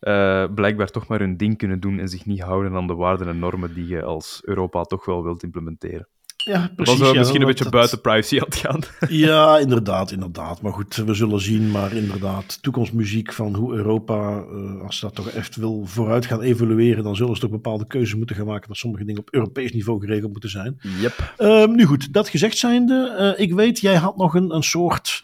[0.00, 3.28] uh, blijkbaar toch maar hun ding kunnen doen en zich niet houden aan de waarden
[3.28, 6.08] en normen die je als Europa toch wel wilt implementeren.
[6.48, 6.98] Ja, precies.
[6.98, 7.72] Ja, misschien een beetje dat...
[7.72, 8.80] buiten privacy aan het gaan.
[9.26, 10.62] Ja, inderdaad, inderdaad.
[10.62, 11.70] Maar goed, we zullen zien.
[11.70, 17.04] Maar inderdaad, toekomstmuziek van hoe Europa, uh, als dat toch echt wil vooruit gaan evolueren,
[17.04, 20.00] dan zullen ze toch bepaalde keuzes moeten gaan maken dat sommige dingen op Europees niveau
[20.00, 20.80] geregeld moeten zijn.
[21.00, 21.34] Yep.
[21.38, 25.22] Um, nu goed, dat gezegd zijnde, uh, ik weet, jij had nog een, een soort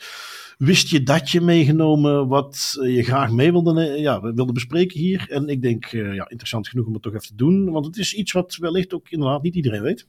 [0.59, 5.27] wist je dat je meegenomen wat je graag mee wilde, ja, wilde bespreken hier.
[5.29, 7.71] En ik denk, ja, interessant genoeg om het toch even te doen.
[7.71, 10.07] Want het is iets wat wellicht ook inderdaad niet iedereen weet.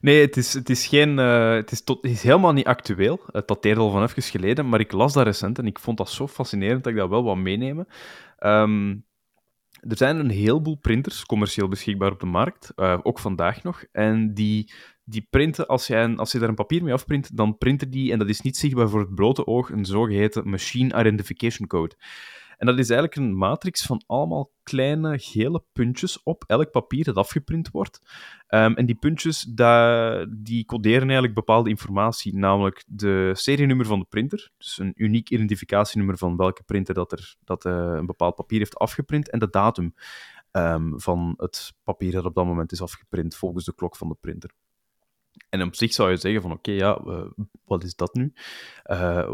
[0.00, 3.20] Nee, het is, het is, geen, uh, het is, tot, is helemaal niet actueel.
[3.32, 6.10] Het dateert al van even geleden, maar ik las dat recent en ik vond dat
[6.10, 7.86] zo fascinerend dat ik dat wel wou meenemen.
[8.38, 9.04] Um,
[9.80, 13.84] er zijn een heleboel printers commercieel beschikbaar op de markt, uh, ook vandaag nog.
[13.92, 14.72] En die,
[15.04, 18.18] die printen, als, een, als je daar een papier mee afprint, dan printen die, en
[18.18, 21.94] dat is niet zichtbaar voor het blote oog, een zogeheten Machine Identification Code.
[22.56, 27.16] En dat is eigenlijk een matrix van allemaal kleine gele puntjes op elk papier dat
[27.16, 28.00] afgeprint wordt.
[28.48, 29.42] Um, en die puntjes
[30.28, 36.18] die coderen eigenlijk bepaalde informatie, namelijk de serienummer van de printer, dus een uniek identificatienummer
[36.18, 39.94] van welke printer dat, er, dat uh, een bepaald papier heeft afgeprint, en de datum
[40.52, 44.16] um, van het papier dat op dat moment is afgeprint volgens de klok van de
[44.20, 44.50] printer.
[45.48, 47.02] En op zich zou je zeggen van oké, ja,
[47.64, 48.32] wat is dat nu?
[48.84, 49.30] Uh,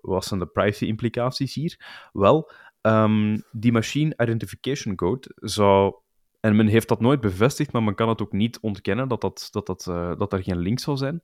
[0.00, 2.08] wat zijn de privacy-implicaties hier?
[2.12, 2.50] Wel,
[2.86, 5.94] um, die machine identification code zou...
[6.40, 9.48] En men heeft dat nooit bevestigd, maar men kan het ook niet ontkennen dat, dat,
[9.50, 11.20] dat, dat, uh, dat er geen link zou zijn.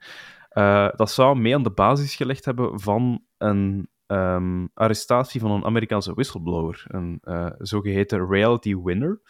[0.96, 6.14] dat zou mee aan de basis gelegd hebben van een um, arrestatie van een Amerikaanse
[6.14, 7.20] whistleblower, een
[7.58, 9.20] zogeheten reality winner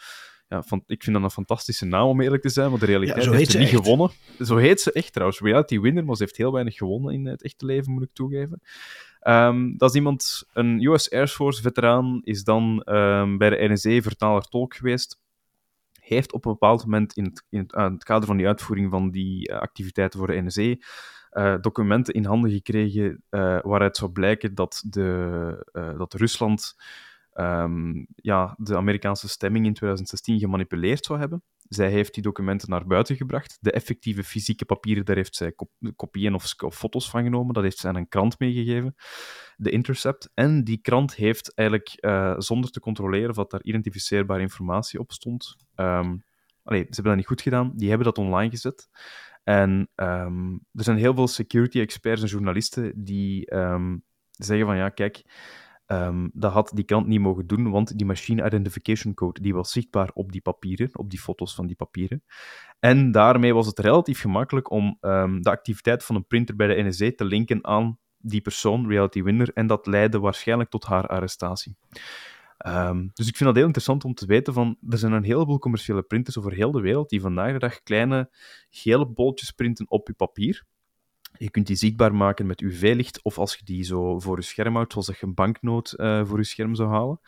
[0.51, 3.23] ja, van, ik vind dat een fantastische naam om eerlijk te zijn, maar de realiteit
[3.23, 4.11] ja, heeft ze niet gewonnen.
[4.39, 5.39] Zo heet ze echt trouwens.
[5.39, 8.61] Reality Winner, maar ze heeft heel weinig gewonnen in het echte leven, moet ik toegeven.
[9.23, 14.01] Um, dat is iemand, een US Air Force veteraan, is dan um, bij de NSA
[14.01, 15.19] vertaler-tolk geweest.
[15.99, 19.49] Heeft op een bepaald moment in het, in het, kader van die uitvoering van die
[19.49, 20.75] uh, activiteiten voor de NSA
[21.31, 26.75] uh, documenten in handen gekregen uh, waaruit zou blijken dat, de, dat Rusland
[27.33, 31.43] um, ja, de Amerikaanse stemming in 2016 gemanipuleerd zou hebben.
[31.57, 33.57] Zij heeft die documenten naar buiten gebracht.
[33.61, 35.53] De effectieve fysieke papieren, daar heeft zij
[35.95, 37.53] kopieën of, foto's van genomen.
[37.53, 38.95] Dat heeft zij aan een krant meegegeven,
[39.55, 40.29] de Intercept.
[40.33, 45.55] En die krant heeft eigenlijk, uh, zonder te controleren of daar identificeerbare informatie op stond...
[45.75, 46.23] Um,
[46.63, 47.71] ze hebben dat niet goed gedaan.
[47.75, 48.89] Die hebben dat online gezet.
[49.43, 53.45] En um, er zijn heel veel security experts en journalisten die
[54.31, 55.23] zeggen van ja, kijk
[55.91, 59.71] Um, dat had die krant niet mogen doen, want die machine identification code die was
[59.71, 62.23] zichtbaar op die papieren, op die foto's van die papieren.
[62.79, 66.83] En daarmee was het relatief gemakkelijk om um, de activiteit van een printer bij de
[66.83, 71.77] NSA te linken aan die persoon, Reality Winner, en dat leidde waarschijnlijk tot haar arrestatie.
[72.67, 75.59] Um, dus ik vind dat heel interessant om te weten van, er zijn een heleboel
[75.59, 78.29] commerciële printers over heel de wereld die vandaag de dag kleine
[78.69, 80.65] gele bolletjes printen op je papier.
[81.37, 84.75] Je kunt die zichtbaar maken met UV-licht, of als je die zo voor je scherm
[84.75, 87.19] houdt, zoals je een banknoot uh, voor je scherm zou halen.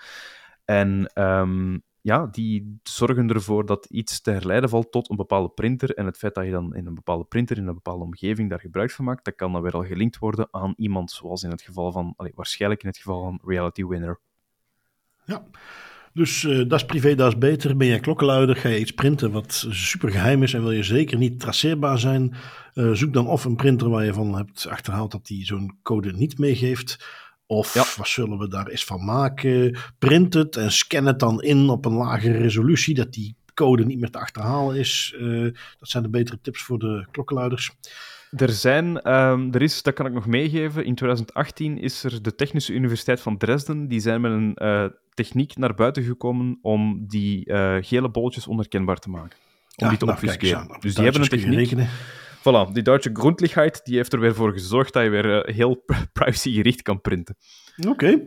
[0.65, 5.93] En um, ja, die zorgen ervoor dat iets te herleiden valt tot een bepaalde printer.
[5.93, 8.59] En het feit dat je dan in een bepaalde printer, in een bepaalde omgeving, daar
[8.59, 11.61] gebruik van maakt, dat kan dan weer al gelinkt worden aan iemand, zoals in het
[11.61, 14.19] geval van, waarschijnlijk in het geval van Reality Winner.
[15.25, 15.45] Ja,
[16.13, 17.77] dus uh, dat is privé, dat is beter.
[17.77, 21.17] Ben je klokkenluider, ga je iets printen wat super geheim is en wil je zeker
[21.17, 22.33] niet traceerbaar zijn,
[22.73, 26.11] uh, zoek dan of een printer waar je van hebt achterhaald dat die zo'n code
[26.11, 27.05] niet meegeeft.
[27.45, 27.85] Of ja.
[27.97, 29.77] wat zullen we daar eens van maken?
[29.99, 33.99] Print het en scan het dan in op een lagere resolutie, dat die code niet
[33.99, 35.15] meer te achterhalen is.
[35.19, 35.43] Uh,
[35.79, 37.71] dat zijn de betere tips voor de klokkenluiders.
[38.31, 42.35] Er zijn, um, er is, dat kan ik nog meegeven, in 2018 is er de
[42.35, 44.55] Technische Universiteit van Dresden, die zijn met een
[45.13, 49.37] techniek naar buiten gekomen om die uh, gele bolletjes onherkenbaar te maken.
[49.75, 50.77] Om ja, die te nou, obfusceren.
[50.79, 51.71] Dus die hebben een techniek.
[52.39, 55.83] Voilà, die Duitse Grundlichheid die heeft er weer voor gezorgd dat je weer uh, heel
[56.13, 57.37] privacygericht kan printen.
[57.77, 57.89] Oké.
[57.89, 58.23] Okay.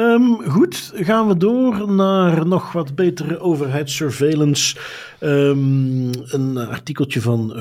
[0.00, 4.76] Um, goed, gaan we door naar nog wat betere overheidssurveillance.
[5.20, 7.52] Um, een artikeltje van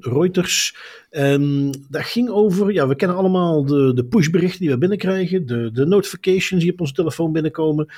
[0.00, 0.76] Reuters.
[1.10, 5.70] Um, dat ging over, ja, we kennen allemaal de, de pushberichten die we binnenkrijgen, de,
[5.72, 7.88] de notifications die op onze telefoon binnenkomen.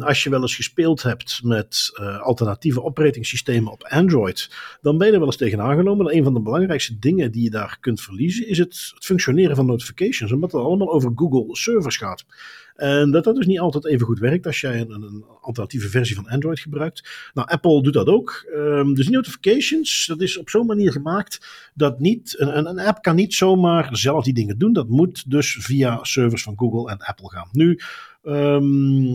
[0.00, 5.12] als je wel eens gespeeld hebt met uh, alternatieve operatingsystemen op Android, dan ben je
[5.12, 6.16] er wel eens tegen aangenomen.
[6.16, 9.66] een van de belangrijkste dingen die je daar kunt verliezen is het, het functioneren van
[9.66, 12.24] notifications, omdat het allemaal over Google servers gaat.
[12.76, 16.16] En dat dat dus niet altijd even goed werkt als jij een, een alternatieve versie
[16.16, 17.30] van Android gebruikt.
[17.34, 18.46] Nou, Apple doet dat ook.
[18.54, 23.16] Um, dus notifications, dat is op zo'n manier gemaakt dat niet, een, een app kan
[23.16, 24.72] niet zomaar zelf die dingen doen.
[24.72, 27.48] Dat moet dus via servers van Google en Apple gaan.
[27.52, 27.78] Nu,
[28.22, 29.12] um,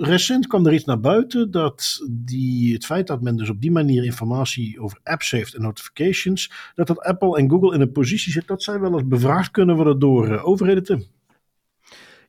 [0.00, 3.70] recent kwam er iets naar buiten dat die, het feit dat men dus op die
[3.70, 8.32] manier informatie over apps heeft en notifications, dat dat Apple en Google in een positie
[8.32, 11.06] zit dat zij wel eens bevraagd kunnen worden door uh, overheden.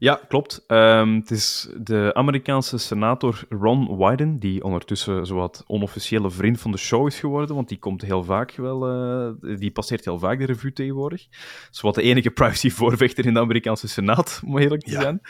[0.02, 0.64] Ja, klopt.
[0.68, 6.78] Um, het is de Amerikaanse senator Ron Wyden, die ondertussen zowat onofficiële vriend van de
[6.78, 10.46] show is geworden, want die komt heel vaak wel, uh, die passeert heel vaak de
[10.46, 11.28] revue tegenwoordig.
[11.72, 15.22] Zowat de enige privacy-voorvechter in de Amerikaanse senaat, om eerlijk te zijn.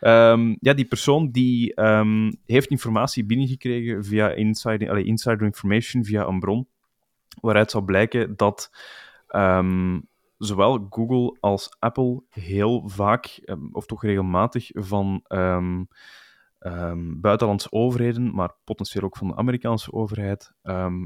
[0.00, 6.26] Um, ja, die persoon die um, heeft informatie binnengekregen via insider, allee, insider information, via
[6.26, 6.66] een bron,
[7.40, 8.70] waaruit zou blijken dat
[9.30, 10.06] um,
[10.44, 15.88] zowel Google als Apple heel vaak, ehm, of toch regelmatig, van um,
[16.66, 20.52] um, buitenlandse overheden, maar potentieel ook van de Amerikaanse overheid,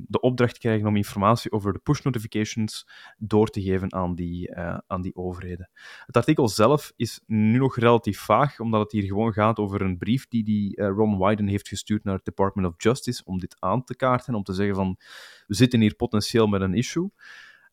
[0.07, 4.79] de opdracht krijgen om informatie over de push notifications door te geven aan die, uh,
[4.87, 5.71] aan die overheden.
[6.07, 9.99] Het artikel zelf is nu nog relatief vaag, omdat het hier gewoon gaat over een
[9.99, 13.57] brief die, die uh, Ron Wyden heeft gestuurd naar het Department of Justice om dit
[13.59, 14.97] aan te kaarten, om te zeggen van,
[15.47, 17.11] we zitten hier potentieel met een issue.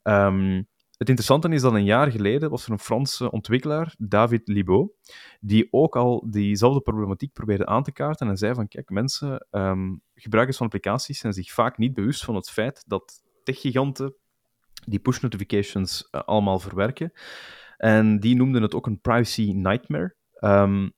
[0.03, 4.91] Um, het interessante is dat een jaar geleden was er een Franse ontwikkelaar, David Libaud,
[5.39, 10.01] die ook al diezelfde problematiek probeerde aan te kaarten en zei van, kijk, mensen, um,
[10.15, 14.15] gebruikers van applicaties zijn zich vaak niet bewust van het feit dat techgiganten
[14.85, 17.11] die push notifications uh, allemaal verwerken.
[17.77, 20.15] En die noemden het ook een privacy nightmare.
[20.39, 20.93] Um,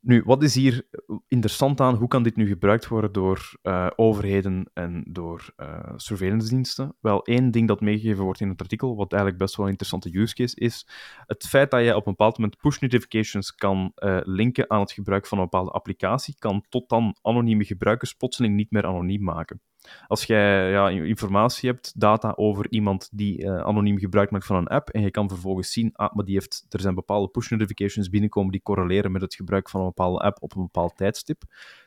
[0.00, 0.86] nu, wat is hier
[1.28, 1.94] interessant aan?
[1.94, 6.96] Hoe kan dit nu gebruikt worden door uh, overheden en door uh, surveillance diensten?
[7.00, 10.18] Wel, één ding dat meegegeven wordt in het artikel, wat eigenlijk best wel een interessante
[10.18, 10.86] use case is,
[11.26, 13.92] het feit dat je op een bepaald moment push notifications kan
[14.22, 18.70] linken aan het gebruik van een bepaalde applicatie, kan tot dan anonieme gebruikers plotseling niet
[18.70, 19.60] meer anoniem maken.
[20.06, 24.66] Als jij ja, informatie hebt, data over iemand die uh, anoniem gebruik maakt van een
[24.66, 28.08] app, en je kan vervolgens zien, ah, maar die heeft, er zijn bepaalde push notifications
[28.08, 31.42] binnenkomen die correleren met het gebruik van een bepaalde app op een bepaald tijdstip,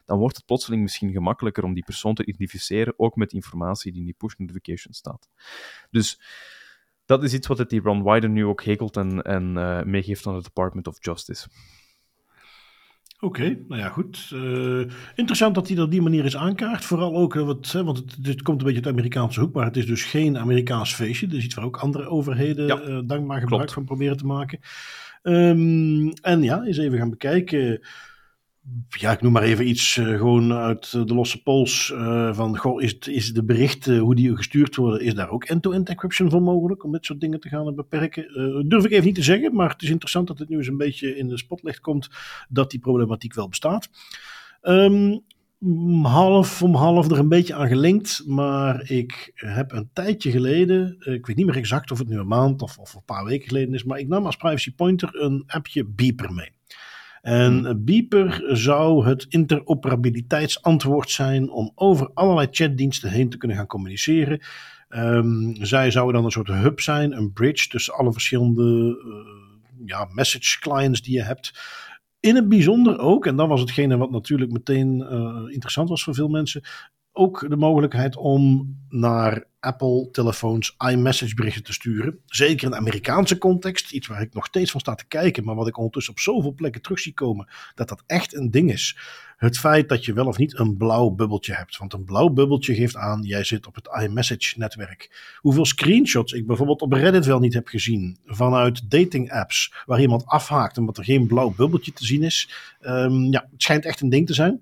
[0.05, 3.99] dan wordt het plotseling misschien gemakkelijker om die persoon te identificeren, ook met informatie die
[3.99, 5.29] in die push notification staat.
[5.89, 6.21] Dus
[7.05, 10.27] dat is iets wat het die Ron Wyden nu ook hekelt en, en uh, meegeeft
[10.27, 11.47] aan het Department of Justice.
[13.23, 14.31] Oké, nou ja, goed.
[14.33, 16.85] Uh, interessant dat hij dat op die manier is aankaart.
[16.85, 19.53] Vooral ook, uh, wat, hè, want het, dit komt een beetje uit de Amerikaanse hoek,
[19.53, 21.27] maar het is dus geen Amerikaans feestje.
[21.27, 23.73] Dus iets waar ook andere overheden ja, uh, dankbaar gebruik klopt.
[23.73, 24.59] van proberen te maken.
[25.23, 27.81] Um, en ja, eens even gaan bekijken
[28.89, 31.91] ja, ik noem maar even iets uh, gewoon uit de losse pols.
[31.93, 36.29] Uh, van, is, is de berichten, hoe die gestuurd worden, is daar ook end-to-end encryption
[36.29, 36.83] voor mogelijk?
[36.83, 38.39] Om dit soort dingen te gaan beperken?
[38.39, 40.67] Uh, durf ik even niet te zeggen, maar het is interessant dat het nu eens
[40.67, 42.09] een beetje in de spotlicht komt
[42.49, 43.89] dat die problematiek wel bestaat.
[44.61, 45.23] Um,
[46.01, 51.25] half om half er een beetje aan gelinkt, maar ik heb een tijdje geleden, ik
[51.25, 53.73] weet niet meer exact of het nu een maand of, of een paar weken geleden
[53.73, 56.51] is, maar ik nam als privacy pointer een appje Beeper mee.
[57.23, 57.85] En hmm.
[57.85, 64.41] Beeper zou het interoperabiliteitsantwoord zijn om over allerlei chatdiensten heen te kunnen gaan communiceren.
[64.89, 70.07] Um, zij zouden dan een soort hub zijn, een bridge tussen alle verschillende uh, ja,
[70.11, 71.53] message clients die je hebt.
[72.19, 76.15] In het bijzonder ook, en dat was hetgene wat natuurlijk meteen uh, interessant was voor
[76.15, 76.63] veel mensen,
[77.13, 82.19] ook de mogelijkheid om naar Apple-telefoons iMessage-berichten te sturen.
[82.25, 85.55] Zeker in de Amerikaanse context, iets waar ik nog steeds van sta te kijken, maar
[85.55, 88.97] wat ik ondertussen op zoveel plekken terug zie komen, dat dat echt een ding is.
[89.37, 91.77] Het feit dat je wel of niet een blauw bubbeltje hebt.
[91.77, 95.35] Want een blauw bubbeltje geeft aan, jij zit op het iMessage-netwerk.
[95.37, 100.77] Hoeveel screenshots ik bijvoorbeeld op Reddit wel niet heb gezien vanuit dating-apps, waar iemand afhaakt
[100.77, 102.49] omdat er geen blauw bubbeltje te zien is.
[102.81, 104.61] Um, ja, het schijnt echt een ding te zijn.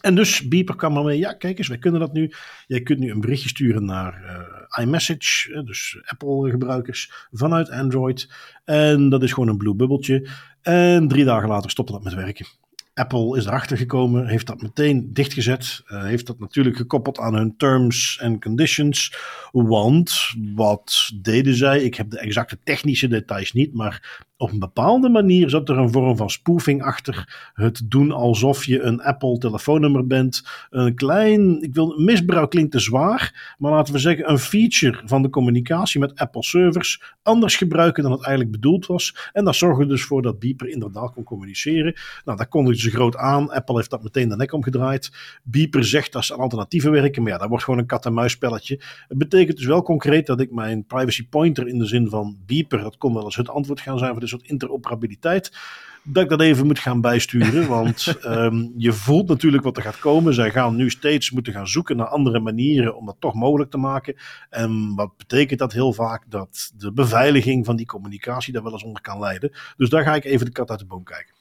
[0.00, 2.32] En dus Beeper kwam ermee, ja kijk eens, wij kunnen dat nu.
[2.66, 8.32] Jij kunt nu een berichtje sturen naar uh, iMessage, dus Apple gebruikers, vanuit Android.
[8.64, 10.28] En dat is gewoon een blue bubbeltje.
[10.62, 12.46] En drie dagen later stopte dat met werken.
[12.94, 15.82] Apple is erachter gekomen, heeft dat meteen dichtgezet.
[15.86, 19.16] Uh, heeft dat natuurlijk gekoppeld aan hun terms and conditions.
[19.52, 21.82] Want wat deden zij?
[21.82, 25.90] Ik heb de exacte technische details niet, maar op een bepaalde manier zat er een
[25.90, 27.50] vorm van spoofing achter.
[27.54, 30.42] Het doen alsof je een Apple telefoonnummer bent.
[30.70, 35.22] Een klein, ik wil, misbruik klinkt te zwaar, maar laten we zeggen een feature van
[35.22, 39.30] de communicatie met Apple servers anders gebruiken dan het eigenlijk bedoeld was.
[39.32, 41.94] En dat zorgde dus voor dat Beeper inderdaad kon communiceren.
[42.24, 43.50] Nou, dat kondigde ze groot aan.
[43.50, 45.12] Apple heeft dat meteen de nek omgedraaid.
[45.44, 48.80] Beeper zegt dat ze alternatieven werken, maar ja, dat wordt gewoon een kat-en-muis spelletje.
[49.08, 52.80] Het betekent dus wel concreet dat ik mijn privacy pointer in de zin van Beeper,
[52.80, 55.52] dat kon wel eens het antwoord gaan zijn voor de soort interoperabiliteit,
[56.02, 57.68] dat ik dat even moet gaan bijsturen.
[57.78, 60.34] Want um, je voelt natuurlijk wat er gaat komen.
[60.34, 63.78] Zij gaan nu steeds moeten gaan zoeken naar andere manieren om dat toch mogelijk te
[63.78, 64.14] maken.
[64.50, 66.24] En wat betekent dat heel vaak?
[66.28, 69.52] Dat de beveiliging van die communicatie daar wel eens onder kan leiden.
[69.76, 71.39] Dus daar ga ik even de kat uit de boom kijken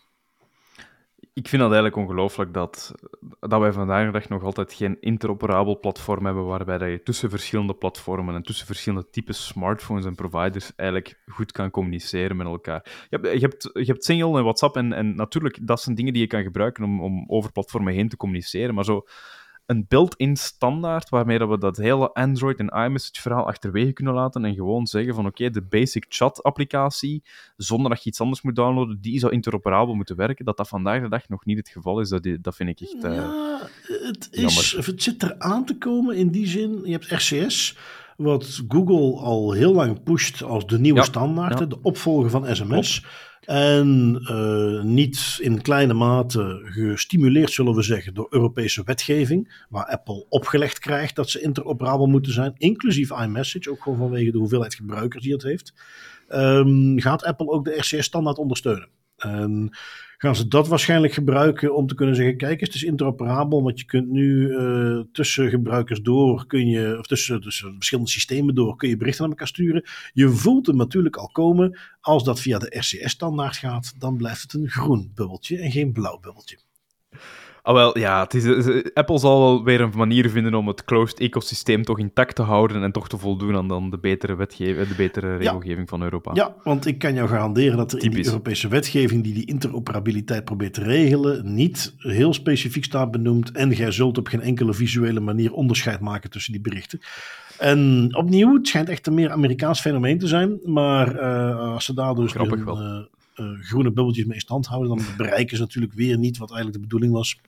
[1.39, 2.93] ik vind dat eigenlijk ongelooflijk dat,
[3.39, 7.73] dat wij vandaag de dag nog altijd geen interoperabel platform hebben waarbij je tussen verschillende
[7.73, 12.81] platformen en tussen verschillende types smartphones en providers eigenlijk goed kan communiceren met elkaar.
[13.09, 16.13] Je hebt, je hebt, je hebt Signal en WhatsApp en, en natuurlijk, dat zijn dingen
[16.13, 19.05] die je kan gebruiken om, om over platformen heen te communiceren, maar zo
[19.69, 24.45] een built-in standaard waarmee dat we dat hele Android en iMessage verhaal achterwege kunnen laten
[24.45, 27.23] en gewoon zeggen van oké, de basic chat applicatie,
[27.57, 30.45] zonder dat je iets anders moet downloaden, die zou interoperabel moeten werken.
[30.45, 33.03] Dat dat vandaag de dag nog niet het geval is, dat, dat vind ik echt
[33.05, 36.81] uh, Ja, het, is, het zit er aan te komen in die zin.
[36.83, 37.77] Je hebt RCS,
[38.17, 41.65] wat Google al heel lang pusht als de nieuwe ja, standaard, ja.
[41.65, 43.05] de opvolger van sms.
[43.49, 50.25] En uh, niet in kleine mate gestimuleerd, zullen we zeggen, door Europese wetgeving, waar Apple
[50.29, 55.23] opgelegd krijgt dat ze interoperabel moeten zijn, inclusief iMessage, ook gewoon vanwege de hoeveelheid gebruikers
[55.23, 55.73] die het heeft,
[56.29, 58.89] um, gaat Apple ook de RCS-standaard ondersteunen.
[59.17, 59.77] En
[60.21, 63.85] gaan ze dat waarschijnlijk gebruiken om te kunnen zeggen: kijk het is interoperabel, want je
[63.85, 68.97] kunt nu uh, tussen gebruikers door, kun je, of tussen, verschillende systemen door, kun je
[68.97, 69.83] berichten naar elkaar sturen.
[70.13, 71.79] Je voelt hem natuurlijk al komen.
[72.01, 76.19] Als dat via de RCS-standaard gaat, dan blijft het een groen bubbeltje en geen blauw
[76.19, 76.57] bubbeltje.
[77.61, 80.85] Ah, wel, ja, het is, eh, Apple zal wel weer een manier vinden om het
[80.85, 84.87] closed ecosysteem toch intact te houden en toch te voldoen aan dan de betere, wetgeving,
[84.87, 86.31] de betere regelgeving van Europa.
[86.33, 90.45] Ja, want ik kan jou garanderen dat er in die Europese wetgeving die die interoperabiliteit
[90.45, 95.19] probeert te regelen, niet heel specifiek staat benoemd en jij zult op geen enkele visuele
[95.19, 96.99] manier onderscheid maken tussen die berichten.
[97.57, 101.93] En opnieuw, het schijnt echt een meer Amerikaans fenomeen te zijn, maar uh, als ze
[101.93, 103.07] daar dus Grappig wel.
[103.39, 106.81] Uh, groene bubbeltjes mee in stand houden, dan bereiken ze natuurlijk weer niet wat eigenlijk
[106.81, 107.39] de bedoeling was.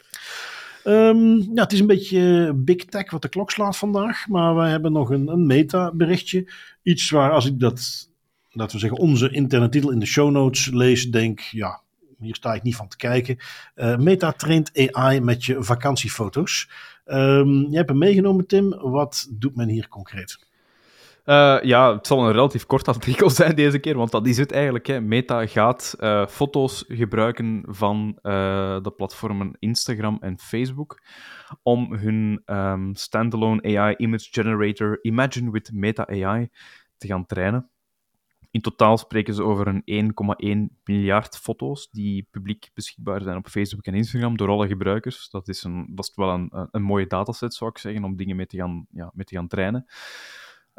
[0.86, 4.62] Um, ja, het is een beetje big tech wat de klok slaat vandaag, maar we
[4.62, 6.52] hebben nog een, een meta-berichtje.
[6.84, 8.10] Iets waar als ik dat,
[8.52, 11.82] laten we zeggen, onze interne titel in de show notes lees, denk, ja,
[12.20, 13.38] hier sta ik niet van te kijken.
[13.76, 16.70] Uh, meta traint AI met je vakantiefoto's.
[17.06, 18.70] Um, jij hebt hem meegenomen, Tim.
[18.70, 20.51] Wat doet men hier concreet?
[21.26, 24.52] Uh, ja, het zal een relatief kort artikel zijn deze keer, want dat is het
[24.52, 24.88] eigenlijk.
[24.88, 25.02] Hè.
[25.02, 31.02] Meta gaat uh, foto's gebruiken van uh, de platformen Instagram en Facebook
[31.64, 36.50] om hun um, standalone AI image generator Imagine with Meta AI
[36.98, 37.70] te gaan trainen.
[38.52, 40.14] In totaal spreken ze over een
[40.70, 45.30] 1,1 miljard foto's die publiek beschikbaar zijn op Facebook en Instagram door alle gebruikers.
[45.30, 48.36] Dat is, een, dat is wel een, een mooie dataset, zou ik zeggen, om dingen
[48.36, 49.86] mee te gaan, ja, mee te gaan trainen.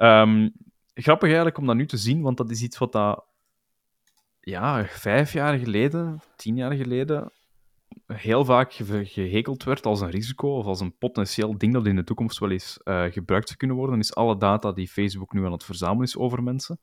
[0.02, 0.52] Um,
[0.94, 3.24] grappig eigenlijk om dat nu te zien, want dat is iets wat dat,
[4.40, 7.32] ja, vijf jaar geleden, tien jaar geleden,
[8.06, 8.72] heel vaak
[9.02, 12.50] gehekeld werd als een risico of als een potentieel ding dat in de toekomst wel
[12.50, 16.04] eens uh, gebruikt zou kunnen worden, is alle data die Facebook nu aan het verzamelen
[16.04, 16.80] is over mensen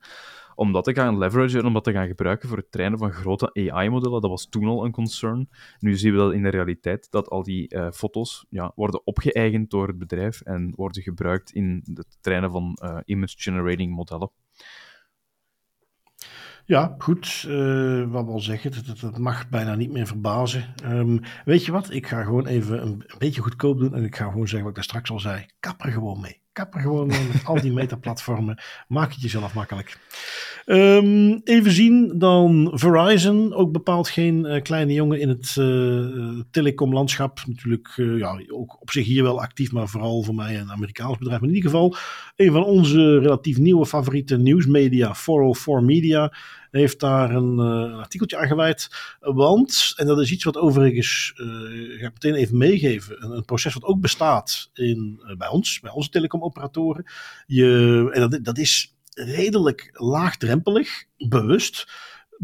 [0.60, 3.12] om dat te gaan leveragen en om dat te gaan gebruiken voor het trainen van
[3.12, 4.22] grote AI-modellen.
[4.22, 5.50] Dat was toen al een concern.
[5.80, 9.70] Nu zien we dat in de realiteit, dat al die uh, foto's ja, worden opgeëigend
[9.70, 14.32] door het bedrijf en worden gebruikt in het trainen van uh, image-generating modellen.
[16.70, 17.46] Ja, goed.
[17.48, 20.74] Uh, wat wil zeggen, dat, dat, mag bijna niet meer verbazen.
[20.84, 21.92] Um, weet je wat?
[21.92, 24.70] Ik ga gewoon even een, een, beetje goedkoop doen en ik ga gewoon zeggen wat
[24.70, 25.46] ik daar straks al zei.
[25.60, 26.42] Kap er gewoon mee.
[26.52, 28.62] Kap er gewoon mee met al die metaplatformen.
[28.88, 29.98] Maak het jezelf makkelijk.
[30.72, 37.40] Um, even zien, dan Verizon, ook bepaald geen uh, kleine jongen in het uh, telecomlandschap.
[37.46, 41.40] Natuurlijk, ja, ook op zich hier wel actief, maar vooral voor mij een Amerikaans bedrijf.
[41.40, 41.96] Maar in ieder geval,
[42.36, 46.34] een van onze relatief nieuwe favoriete nieuwsmedia, 404 Media,
[46.72, 47.60] heeft daar een,
[47.96, 48.90] artikeltje aan gewijd.
[49.20, 51.34] Want, en dat is iets wat overigens,
[51.94, 55.92] ik ga meteen even meegeven, een, een, proces wat ook bestaat in, bij ons, bij
[55.92, 57.06] onze telecomoperatoren.
[57.46, 61.92] Je, en dat, dat is redelijk laagdrempelig, bewust.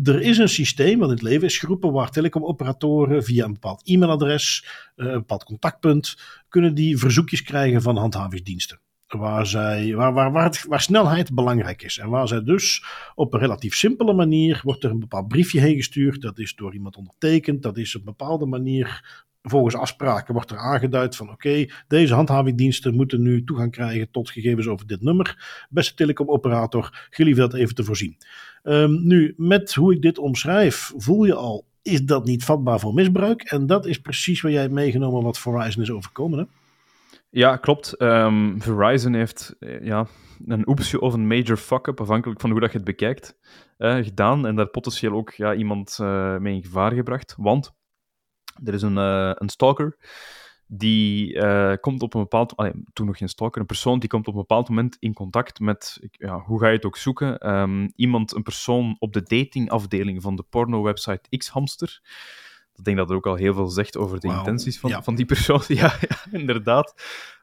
[0.03, 3.88] Er is een systeem wat in het leven is geroepen waar telecomoperatoren via een bepaald
[3.88, 4.65] e-mailadres,
[4.95, 6.17] eh, een bepaald contactpunt,
[6.49, 8.80] kunnen die verzoekjes krijgen van handhavingsdiensten.
[9.07, 11.97] Waar, zij, waar, waar, waar, waar, snelheid belangrijk is.
[11.97, 12.84] En waar zij dus
[13.15, 16.21] op een relatief simpele manier wordt er een bepaald briefje heen gestuurd.
[16.21, 17.63] Dat is door iemand ondertekend.
[17.63, 22.96] Dat is op een bepaalde manier volgens afspraken wordt er aangeduid van oké, deze handhavingdiensten
[22.96, 25.66] moeten nu toegang krijgen tot gegevens over dit nummer.
[25.70, 28.18] Beste telecomoperator, gelieve dat even te voorzien.
[28.64, 32.93] Um, nu, met hoe ik dit omschrijf, voel je al, is dat niet vatbaar voor
[32.93, 33.41] misbruik?
[33.41, 36.46] En dat is precies waar jij hebt meegenomen wat Verizon is overkomen, hè?
[37.30, 38.02] Ja, klopt.
[38.02, 40.08] Um, Verizon heeft eh, ja,
[40.46, 43.38] een oepsje of een major fuck-up, afhankelijk van hoe dat je het bekijkt,
[43.78, 44.48] uh, gedaan.
[44.48, 47.36] En daar potentieel ook ja, iemand uh, mee in gevaar gebracht.
[47.38, 47.74] Want
[48.64, 49.97] er is een, uh, een stalker
[50.68, 54.28] die uh, komt op een bepaald allee, toen nog geen stalker, een persoon die komt
[54.28, 57.91] op een bepaald moment in contact met, ja, hoe ga je het ook zoeken, um,
[57.95, 62.01] iemand, een persoon op de datingafdeling van de porno-website Xhamster.
[62.76, 64.38] Ik denk dat er ook al heel veel zegt over de wow.
[64.38, 65.03] intenties van, ja.
[65.03, 65.62] van die persoon.
[65.82, 66.93] ja, ja, inderdaad.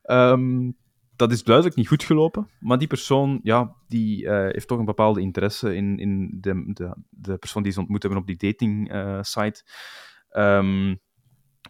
[0.05, 0.77] Um,
[1.17, 4.85] dat is duidelijk niet goed gelopen, maar die persoon ja, die, uh, heeft toch een
[4.85, 8.93] bepaalde interesse in, in de, de, de persoon die ze ontmoet hebben op die dating
[8.95, 9.65] uh, site.
[10.33, 11.01] Um,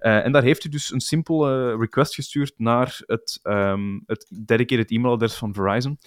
[0.00, 4.90] Uh, en daar heeft hij dus een simpele request gestuurd naar het, um, het dedicated
[4.90, 5.98] e-mailadres van Verizon.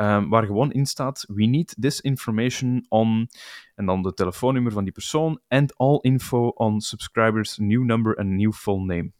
[0.00, 3.28] Um, waar gewoon in staat: We need this information on.
[3.74, 5.40] En dan de telefoonnummer van die persoon.
[5.48, 9.12] And all info on subscribers, new number and new phone name.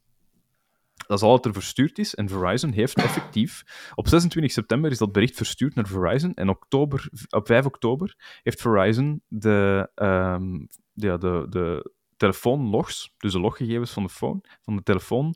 [1.06, 2.14] Dat is al wat er verstuurd is.
[2.14, 3.62] En Verizon heeft effectief.
[3.94, 6.34] Op 26 september is dat bericht verstuurd naar Verizon.
[6.34, 13.40] En oktober, op 5 oktober heeft Verizon de, um, ja, de, de telefoonlogs, dus de
[13.40, 15.34] loggegevens van de, phone, van de telefoon,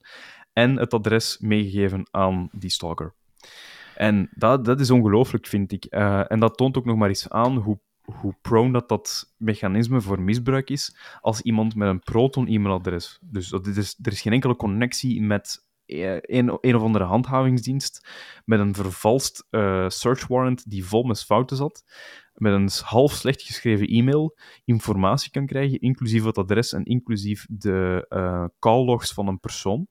[0.53, 3.15] en het adres meegegeven aan die stalker.
[4.01, 5.87] En dat, dat is ongelooflijk, vind ik.
[5.91, 10.01] Uh, en dat toont ook nog maar eens aan hoe, hoe prone dat, dat mechanisme
[10.01, 13.19] voor misbruik is als iemand met een Proton-e-mailadres.
[13.23, 18.09] Dus is, er is geen enkele connectie met een, een of andere handhavingsdienst
[18.45, 21.85] met een vervalst uh, search warrant die vol met fouten zat,
[22.35, 28.07] met een half slecht geschreven e-mail informatie kan krijgen, inclusief het adres en inclusief de
[28.59, 29.89] call logs van een persoon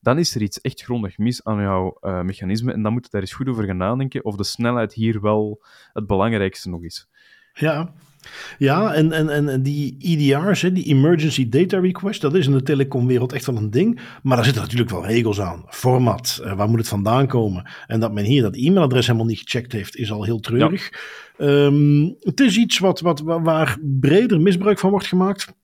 [0.00, 2.72] dan is er iets echt grondig mis aan jouw uh, mechanisme.
[2.72, 5.62] En dan moet je daar eens goed over gaan nadenken of de snelheid hier wel
[5.92, 7.08] het belangrijkste nog is.
[7.52, 7.92] Ja,
[8.58, 13.32] ja, en, en, en die EDR's, die Emergency Data Request, dat is in de telecomwereld
[13.32, 14.00] echt wel een ding.
[14.22, 15.64] Maar daar zitten natuurlijk wel regels aan.
[15.68, 17.70] Format, uh, waar moet het vandaan komen?
[17.86, 20.90] En dat men hier dat e-mailadres helemaal niet gecheckt heeft, is al heel treurig.
[21.38, 21.46] Ja.
[21.46, 25.54] Um, het is iets wat, wat, waar breder misbruik van wordt gemaakt.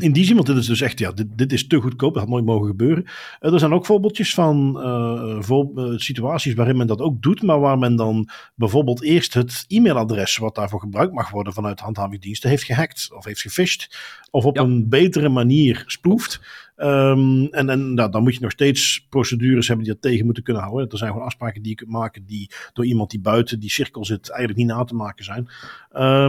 [0.00, 2.22] In die zin, want dit is dus echt, ja, dit, dit is te goedkoop, dat
[2.22, 3.04] had nooit mogen gebeuren.
[3.40, 7.42] Uh, er zijn ook voorbeeldjes van uh, voor, uh, situaties waarin men dat ook doet,
[7.42, 12.50] maar waar men dan bijvoorbeeld eerst het e-mailadres wat daarvoor gebruikt mag worden vanuit handhavingsdiensten
[12.50, 13.98] heeft gehackt of heeft gefisht
[14.30, 14.62] of op ja.
[14.62, 16.40] een betere manier spoeft.
[16.76, 20.42] Um, en en nou, dan moet je nog steeds procedures hebben die dat tegen moeten
[20.42, 20.88] kunnen houden.
[20.88, 24.04] Er zijn gewoon afspraken die je kunt maken die door iemand die buiten die cirkel
[24.04, 25.48] zit eigenlijk niet na te maken zijn.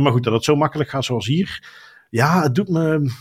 [0.04, 1.64] maar goed, dat het zo makkelijk gaat zoals hier.
[2.10, 3.12] Ja, het doet me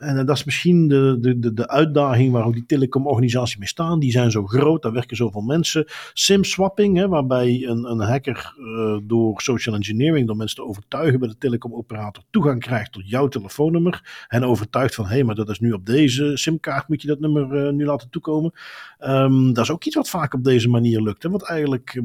[0.00, 3.68] en uh, dat is misschien de, de, de, de uitdaging waar ook die telecomorganisaties mee
[3.68, 3.98] staan.
[3.98, 5.84] Die zijn zo groot, daar werken zoveel mensen.
[6.12, 11.38] SIM-swapping, waarbij een, een hacker uh, door social engineering, door mensen te overtuigen bij de
[11.38, 14.26] telecomoperator, toegang krijgt tot jouw telefoonnummer.
[14.28, 17.20] En overtuigt van, hé, hey, maar dat is nu op deze SIM-kaart, moet je dat
[17.20, 18.52] nummer uh, nu laten toekomen.
[19.00, 21.22] Um, dat is ook iets wat vaak op deze manier lukt.
[21.22, 22.02] Hè, wat eigenlijk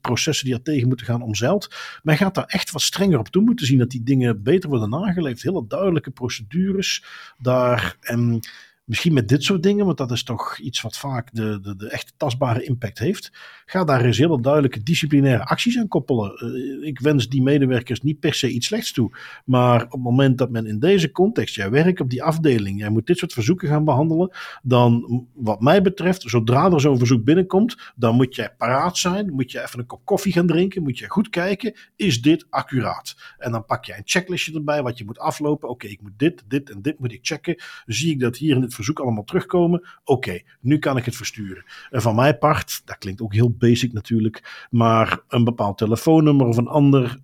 [0.00, 1.74] processen die er tegen moeten gaan omzeilt.
[2.02, 4.90] Men gaat daar echt wat strenger op toe moeten zien dat die dingen beter worden
[4.90, 5.42] nageleefd.
[5.42, 7.04] Hele duidelijke procedures
[7.38, 7.96] daar.
[8.00, 8.40] En
[8.84, 11.90] misschien met dit soort dingen, want dat is toch iets wat vaak de, de, de
[11.90, 13.32] echte tastbare impact heeft.
[13.70, 16.32] Ga daar eens hele duidelijke disciplinaire acties aan koppelen.
[16.80, 19.10] Uh, ik wens die medewerkers niet per se iets slechts toe.
[19.44, 22.88] Maar op het moment dat men in deze context, jij werkt op die afdeling, jij
[22.88, 24.30] moet dit soort verzoeken gaan behandelen,
[24.62, 29.52] dan wat mij betreft, zodra er zo'n verzoek binnenkomt, dan moet jij paraat zijn, moet
[29.52, 33.16] je even een kop koffie gaan drinken, moet je goed kijken, is dit accuraat?
[33.38, 35.68] En dan pak je een checklistje erbij wat je moet aflopen.
[35.68, 37.56] Oké, ik moet dit, dit en dit moet ik checken.
[37.86, 39.88] Zie ik dat hier in het verzoek allemaal terugkomen?
[40.04, 41.64] Oké, nu kan ik het versturen.
[41.90, 46.56] En van mijn part, dat klinkt ook heel basic natuurlijk, maar een bepaald telefoonnummer of
[46.56, 47.18] een ander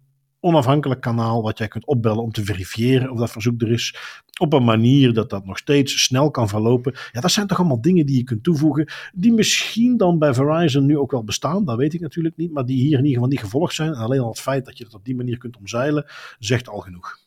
[0.45, 3.97] onafhankelijk kanaal wat jij kunt opbellen om te verifiëren of dat verzoek er is.
[4.39, 6.95] Op een manier dat dat nog steeds snel kan verlopen.
[7.13, 8.89] Ja, dat zijn toch allemaal dingen die je kunt toevoegen.
[9.15, 11.65] Die misschien dan bij Verizon nu ook wel bestaan.
[11.65, 12.53] Dat weet ik natuurlijk niet.
[12.53, 13.89] Maar die hier in ieder geval niet gevolgd zijn.
[13.93, 16.05] En alleen al het feit dat je het op die manier kunt omzeilen,
[16.39, 17.24] zegt al genoeg.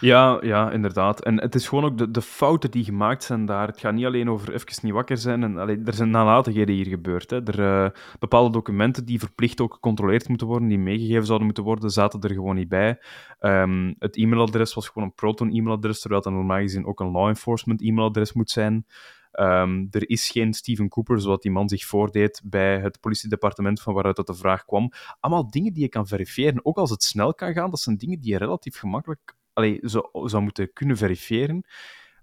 [0.00, 1.24] Ja, ja, inderdaad.
[1.24, 3.66] En het is gewoon ook de, de fouten die gemaakt zijn daar.
[3.66, 5.42] Het gaat niet alleen over even niet wakker zijn.
[5.42, 7.30] En, er zijn nalatigheden hier gebeurd.
[7.30, 7.42] Hè.
[7.42, 11.90] Er, uh, bepaalde documenten die verplicht ook gecontroleerd moeten worden, die meegegeven zouden moeten worden,
[11.90, 12.98] zaten er gewoon niet bij.
[13.40, 17.82] Um, het e-mailadres was gewoon een Proton-e-mailadres, terwijl het normaal gezien ook een law enforcement
[17.82, 18.86] e-mailadres moet zijn.
[19.32, 23.94] Um, er is geen Steven Cooper, zoals die man zich voordeed bij het politiedepartement van
[23.94, 24.92] waaruit dat de vraag kwam.
[25.20, 27.70] Allemaal dingen die je kan verifiëren, ook als het snel kan gaan.
[27.70, 31.64] Dat zijn dingen die je relatief gemakkelijk allee, zou, moeten kunnen verifiëren.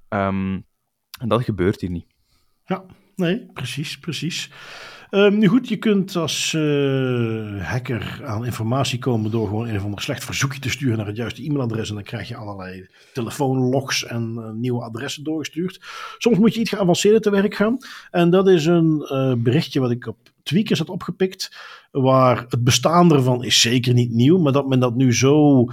[0.08, 0.66] En
[1.28, 2.06] dat gebeurt hier niet.
[2.66, 4.50] Ja, nee, precies, precies.
[5.10, 9.84] Um, nu goed, je kunt als uh, hacker aan informatie komen door gewoon een of
[9.84, 11.90] ander slecht verzoekje te sturen naar het juiste e-mailadres.
[11.90, 15.80] En dan krijg je allerlei telefoonlogs en uh, nieuwe adressen doorgestuurd.
[16.18, 17.78] Soms moet je iets geavanceerder te werk gaan.
[18.12, 21.58] En dat is een uh, berichtje wat ik op Tweakers had opgepikt.
[21.92, 25.66] Waar het bestaan ervan is zeker niet nieuw, maar dat men dat nu zo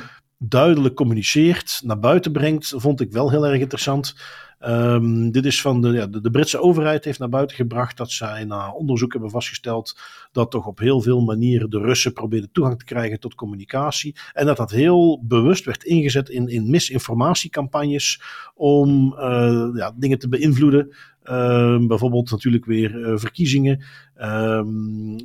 [0.43, 4.15] duidelijk communiceert, naar buiten brengt, vond ik wel heel erg interessant.
[4.61, 8.11] Ehm, dit is van de, ja, de, de, Britse overheid heeft naar buiten gebracht dat
[8.11, 9.99] zij na onderzoek hebben vastgesteld
[10.33, 14.17] dat toch op heel veel manieren de Russen probeerden toegang te krijgen tot communicatie.
[14.33, 18.23] En dat dat heel bewust werd ingezet in, in misinformatiecampagnes
[18.55, 20.95] om uh, ja, dingen te beïnvloeden.
[21.25, 23.85] Uh, bijvoorbeeld natuurlijk weer uh, verkiezingen.
[24.23, 25.17] Um,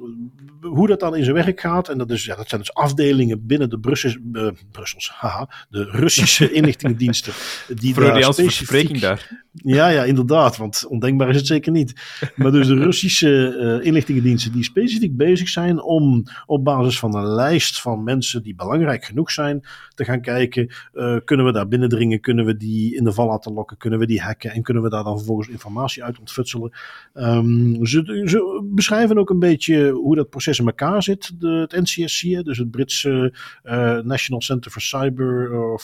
[0.62, 3.46] hoe dat dan in zijn werk gaat, en dat, is, ja, dat zijn dus afdelingen
[3.46, 7.34] binnen de Brussels, uh, Brussels haha, de Russische inlichtingendiensten.
[7.76, 9.25] Die daar specifiek, daar.
[9.52, 11.94] Ja, ja, inderdaad, want ondenkbaar is het zeker niet.
[12.36, 17.28] Maar dus de Russische uh, inlichtingendiensten die specifiek bezig zijn om op basis van een
[17.28, 19.64] lijst van mensen die belangrijk genoeg zijn,
[19.94, 23.54] te gaan kijken, uh, kunnen we daar binnendringen, kunnen we die in de val laten
[23.54, 26.72] lokken, kunnen we die hacken en kunnen we daar dan vervolgens informatie uit ontfutselen.
[27.14, 32.22] Um, ze, beschrijven ook een beetje hoe dat proces in elkaar zit, de, het NCSC,
[32.44, 35.78] dus het Britse uh, National Center for Cyber, uh,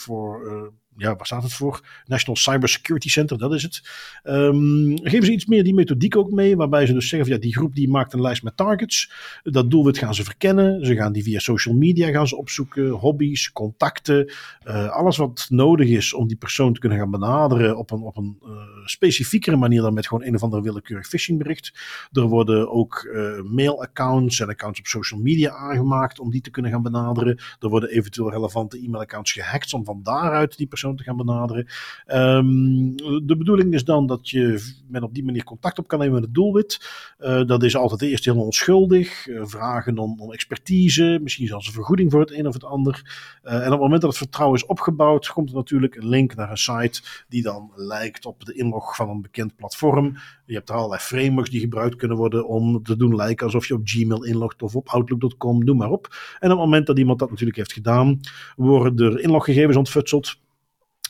[0.98, 1.82] ja, waar staat het voor?
[2.06, 3.82] National Cyber Security Center, dat is het.
[4.24, 7.56] Um, geven ze iets meer die methodiek ook mee, waarbij ze dus zeggen ja, die
[7.56, 9.12] groep die maakt een lijst met targets.
[9.44, 10.86] Dat doelwit gaan ze verkennen.
[10.86, 14.32] Ze gaan die via social media gaan ze opzoeken, hobby's, contacten.
[14.68, 18.18] Uh, alles wat nodig is om die persoon te kunnen gaan benaderen op een, op
[18.18, 18.52] een uh,
[18.86, 21.74] specifiekere manier dan met gewoon een of andere willekeurig phishingbericht.
[22.12, 26.72] Er worden ook uh, mailaccounts en accounts op social media aangemaakt om die te kunnen
[26.72, 27.40] gaan benaderen.
[27.60, 31.68] Er worden eventueel relevante e-mailaccounts gehackt om van daaruit die persoon te gaan benaderen.
[32.08, 36.14] Um, de bedoeling is dan dat je met op die manier contact op kan nemen
[36.14, 36.80] met het doelwit.
[37.20, 39.28] Uh, dat is altijd eerst heel onschuldig.
[39.28, 43.02] Uh, vragen om, om, expertise, misschien zelfs een vergoeding voor het een of het ander.
[43.44, 46.36] Uh, en op het moment dat het vertrouwen is opgebouwd, komt er natuurlijk een link
[46.36, 50.18] naar een site die dan lijkt op de inlog van een bekend platform.
[50.46, 53.74] Je hebt er allerlei frameworks die gebruikt kunnen worden om te doen lijken alsof je
[53.74, 56.08] op Gmail inlogt of op Outlook.com, noem maar op.
[56.40, 58.20] En op het moment dat iemand dat natuurlijk heeft gedaan,
[58.56, 60.40] worden er inloggegevens ontfutseld.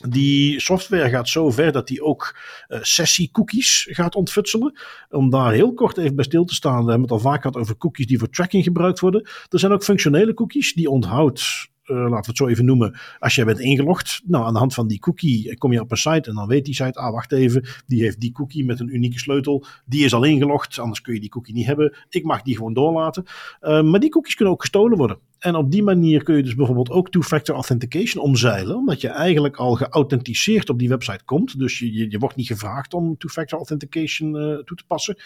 [0.08, 2.38] Die software gaat zo ver dat die ook
[2.68, 4.78] uh, sessie-cookies gaat ontfutselen.
[5.10, 6.84] Om daar heel kort even bij stil te staan.
[6.84, 9.28] We hebben het al vaak gehad over cookies die voor tracking gebruikt worden.
[9.48, 13.34] Er zijn ook functionele cookies die onthoudt uh, laten we het zo even noemen, als
[13.34, 16.28] jij bent ingelogd, nou aan de hand van die cookie kom je op een site
[16.28, 19.18] en dan weet die site, ah wacht even, die heeft die cookie met een unieke
[19.18, 22.56] sleutel, die is al ingelogd, anders kun je die cookie niet hebben, ik mag die
[22.56, 23.24] gewoon doorlaten.
[23.60, 25.18] Uh, maar die cookies kunnen ook gestolen worden.
[25.42, 29.56] En op die manier kun je dus bijvoorbeeld ook two-factor authentication omzeilen, omdat je eigenlijk
[29.56, 31.58] al geauthenticeerd op die website komt.
[31.58, 35.16] Dus je, je, wordt niet gevraagd om two-factor authentication uh, toe te passen.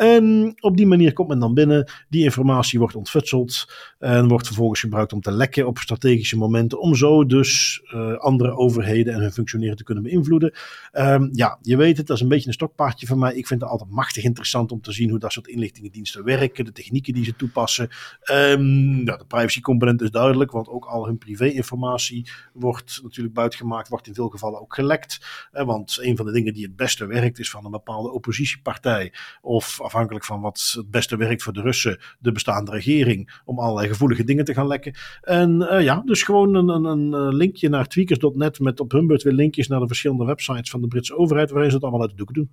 [0.00, 4.80] En op die manier komt men dan binnen, die informatie wordt ontfutseld en wordt vervolgens
[4.80, 9.32] gebruikt om te lekken op strategische momenten, om zo dus uh, andere overheden en hun
[9.32, 10.54] functioneren te kunnen beïnvloeden.
[10.92, 13.34] Um, ja, je weet het, dat is een beetje een stokpaardje van mij.
[13.34, 16.72] Ik vind het altijd machtig interessant om te zien hoe dat soort inlichtingendiensten werken, de
[16.72, 17.88] technieken die ze toepassen.
[18.24, 24.14] Ja, de privacy-component is duidelijk, want ook al hun privé-informatie wordt natuurlijk buitgemaakt, wordt in
[24.14, 25.48] veel gevallen ook gelekt.
[25.52, 29.12] Uh, want een van de dingen die het beste werkt, is van een bepaalde oppositiepartij
[29.40, 33.88] of afhankelijk van wat het beste werkt voor de Russen, de bestaande regering, om allerlei
[33.88, 34.94] gevoelige dingen te gaan lekken.
[35.20, 39.22] En uh, ja, dus gewoon een, een, een linkje naar tweakers.net met op hun beurt
[39.22, 42.10] weer linkjes naar de verschillende websites van de Britse overheid, waarin ze het allemaal uit
[42.10, 42.50] de doeken doen.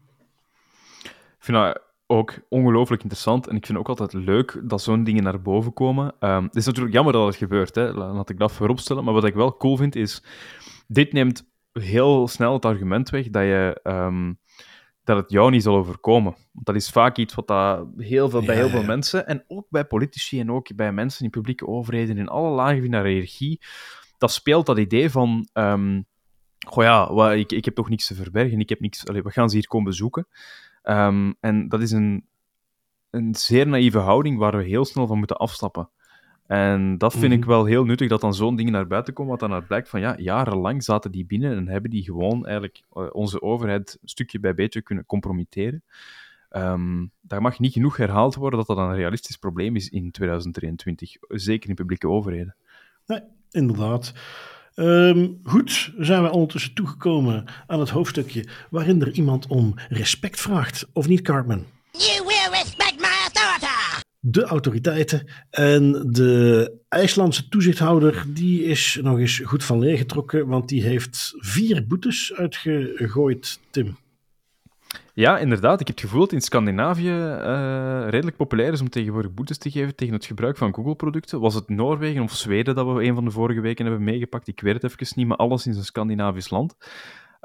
[1.04, 5.24] Ik vind dat ook ongelooflijk interessant en ik vind ook altijd leuk dat zo'n dingen
[5.24, 6.14] naar boven komen.
[6.20, 7.94] Um, het is natuurlijk jammer dat het gebeurt, hè.
[7.94, 10.24] laat ik dat vooropstellen, maar wat ik wel cool vind is,
[10.88, 13.80] dit neemt heel snel het argument weg dat je...
[13.84, 14.40] Um,
[15.08, 16.36] dat het jou niet zal overkomen.
[16.52, 18.86] Want dat is vaak iets wat dat heel veel, bij heel veel ja.
[18.86, 22.82] mensen, en ook bij politici en ook bij mensen in publieke overheden, in alle lagen
[22.82, 23.62] van de hiërarchie,
[24.18, 26.06] dat speelt dat idee van, um,
[26.68, 29.32] goh ja, wat, ik, ik heb toch niks te verbergen, ik heb niks, allez, we
[29.32, 30.28] gaan ze hier komen bezoeken.
[30.84, 32.26] Um, en dat is een,
[33.10, 35.90] een zeer naïeve houding waar we heel snel van moeten afstappen.
[36.48, 39.40] En dat vind ik wel heel nuttig, dat dan zo'n dingen naar buiten komen, wat
[39.40, 43.08] dan uit blijkt van, ja, jarenlang zaten die binnen en hebben die gewoon eigenlijk uh,
[43.12, 45.84] onze overheid stukje bij beetje kunnen compromitteren.
[46.52, 51.16] Um, daar mag niet genoeg herhaald worden dat dat een realistisch probleem is in 2023,
[51.28, 52.56] zeker in publieke overheden.
[53.06, 53.22] Nee,
[53.52, 54.14] inderdaad.
[54.76, 60.88] Um, goed, zijn we ondertussen toegekomen aan het hoofdstukje waarin er iemand om respect vraagt,
[60.94, 61.66] of niet, Cartman?
[61.92, 62.87] You will respect!
[64.30, 65.28] De autoriteiten.
[65.50, 71.34] En de IJslandse toezichthouder, die is nog eens goed van leer getrokken, want die heeft
[71.38, 73.98] vier boetes uitgegooid, Tim.
[75.14, 75.80] Ja, inderdaad.
[75.80, 79.72] Ik heb het gevoel dat in Scandinavië uh, redelijk populair is om tegenwoordig boetes te
[79.72, 81.40] geven tegen het gebruik van Google-producten.
[81.40, 84.48] Was het Noorwegen of Zweden dat we een van de vorige weken hebben meegepakt?
[84.48, 86.76] Ik weet het even niet, maar alles in een Scandinavisch land.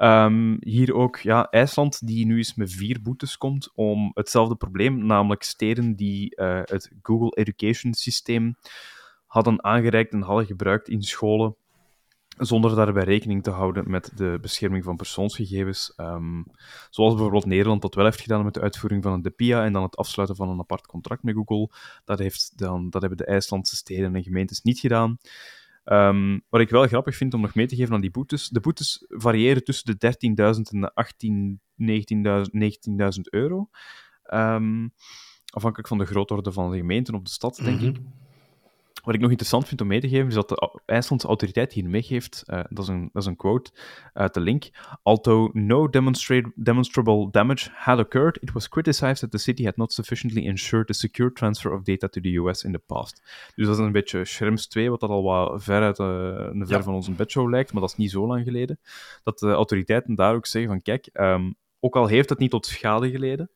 [0.03, 5.05] Um, hier ook ja, IJsland, die nu eens met vier boetes komt om hetzelfde probleem,
[5.05, 8.55] namelijk steden die uh, het Google Education systeem
[9.25, 11.55] hadden aangereikt en hadden gebruikt in scholen
[12.37, 15.93] zonder daarbij rekening te houden met de bescherming van persoonsgegevens.
[15.97, 16.45] Um,
[16.89, 19.83] zoals bijvoorbeeld Nederland dat wel heeft gedaan met de uitvoering van een DPIA en dan
[19.83, 21.69] het afsluiten van een apart contract met Google.
[22.05, 25.17] Dat, heeft dan, dat hebben de IJslandse steden en gemeentes niet gedaan.
[25.85, 28.49] Um, wat ik wel grappig vind om nog mee te geven aan die boetes.
[28.49, 30.15] De boetes variëren tussen de
[30.55, 30.91] 13.000 en de
[33.15, 33.69] 19.000 euro.
[34.33, 34.93] Um,
[35.53, 37.95] afhankelijk van de grootorde van de gemeente of de stad, denk mm -hmm.
[37.95, 38.22] ik.
[39.03, 41.89] Wat ik nog interessant vind om mee te geven, is dat de IJslandse autoriteit hier
[41.89, 43.71] meegeeft, uh, dat, is een, dat is een quote
[44.13, 44.69] uit de link,
[45.01, 45.89] although no
[46.55, 50.93] demonstrable damage had occurred, it was criticized that the city had not sufficiently ensured the
[50.93, 53.21] secure transfer of data to the US in the past.
[53.55, 56.05] Dus dat is een beetje Schrems 2, wat dat al wat ver uit uh,
[56.51, 56.83] ver ja.
[56.83, 58.79] van onze bedshow lijkt, maar dat is niet zo lang geleden.
[59.23, 62.65] Dat de autoriteiten daar ook zeggen van, kijk, um, ook al heeft het niet tot
[62.65, 63.51] schade geleden,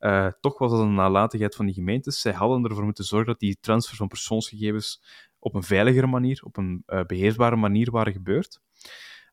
[0.00, 2.20] uh, toch was dat een nalatigheid van die gemeentes.
[2.20, 5.02] Zij hadden ervoor moeten zorgen dat die transfer van persoonsgegevens
[5.38, 8.60] op een veiligere manier, op een uh, beheersbare manier waren gebeurd.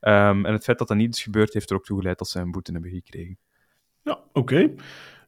[0.01, 2.27] Um, en het feit dat dat niet is gebeurd, heeft er ook toe geleid dat
[2.27, 3.37] zij een boete hebben gekregen.
[4.01, 4.73] Ja, oké.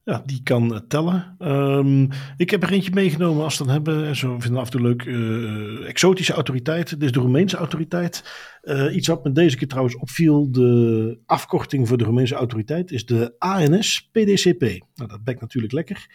[0.08, 1.36] Ja, die kan tellen.
[1.40, 4.16] Um, ik heb er eentje meegenomen als we dan hebben.
[4.16, 5.06] Zo vinden af en toe leuk.
[5.06, 6.90] Uh, exotische autoriteit.
[6.90, 8.24] Dit is de Roemeense autoriteit.
[8.64, 10.52] Uh, iets wat me deze keer trouwens opviel.
[10.52, 14.62] De afkorting voor de Roemeense autoriteit is de ANS-PDCP.
[14.96, 16.08] Nou, dat bekt natuurlijk lekker.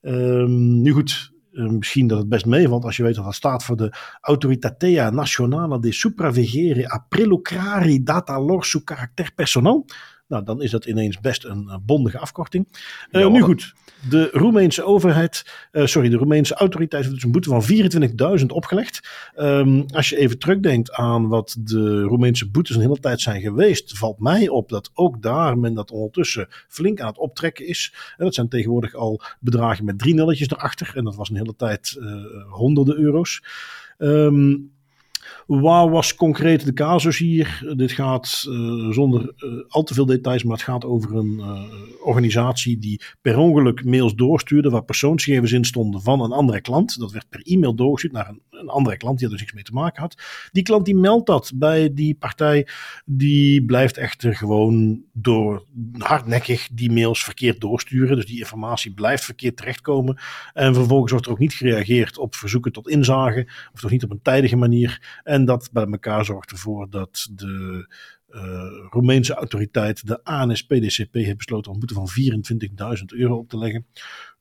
[0.00, 3.76] Um, nu goed, misschien dat het best meevalt als je weet dat dat staat voor
[3.76, 9.86] de Autoritatea Nacionale de Supravegere a Prelocrari Data Lor su Caracter Personal.
[10.34, 12.68] Nou, dan is dat ineens best een bondige afkorting.
[13.10, 13.74] Ja, nu goed,
[14.08, 19.08] de Roemeense overheid, uh, sorry, de Roemeense autoriteit heeft dus een boete van 24.000 opgelegd.
[19.36, 23.98] Um, als je even terugdenkt aan wat de Roemeense boetes een hele tijd zijn geweest,
[23.98, 27.94] valt mij op dat ook daar men dat ondertussen flink aan het optrekken is.
[28.16, 30.92] En dat zijn tegenwoordig al bedragen met drie nulletjes erachter.
[30.94, 32.12] En dat was een hele tijd uh,
[32.50, 33.42] honderden euro's.
[33.98, 34.72] Um,
[35.46, 37.74] Waar was concreet de casus hier?
[37.76, 41.62] Dit gaat uh, zonder uh, al te veel details, maar het gaat over een uh,
[42.04, 46.98] organisatie die per ongeluk mails doorstuurde waar persoonsgegevens in stonden van een andere klant.
[46.98, 49.62] Dat werd per e-mail doorgestuurd naar een, een, andere klant die er dus niks mee
[49.62, 50.22] te maken had.
[50.52, 52.68] Die klant die meldt dat bij die partij,
[53.04, 55.64] die blijft echter gewoon door
[55.98, 58.16] hardnekkig die mails verkeerd doorsturen.
[58.16, 60.18] Dus die informatie blijft verkeerd terechtkomen.
[60.52, 64.10] En vervolgens wordt er ook niet gereageerd op verzoeken tot inzage, of toch niet op
[64.10, 65.20] een tijdige manier.
[65.22, 67.86] En dat bij elkaar zorgt ervoor dat de
[68.34, 73.58] uh, Roemeense autoriteit, de ANSPDCP, heeft besloten om een boete van 24.000 euro op te
[73.58, 73.86] leggen.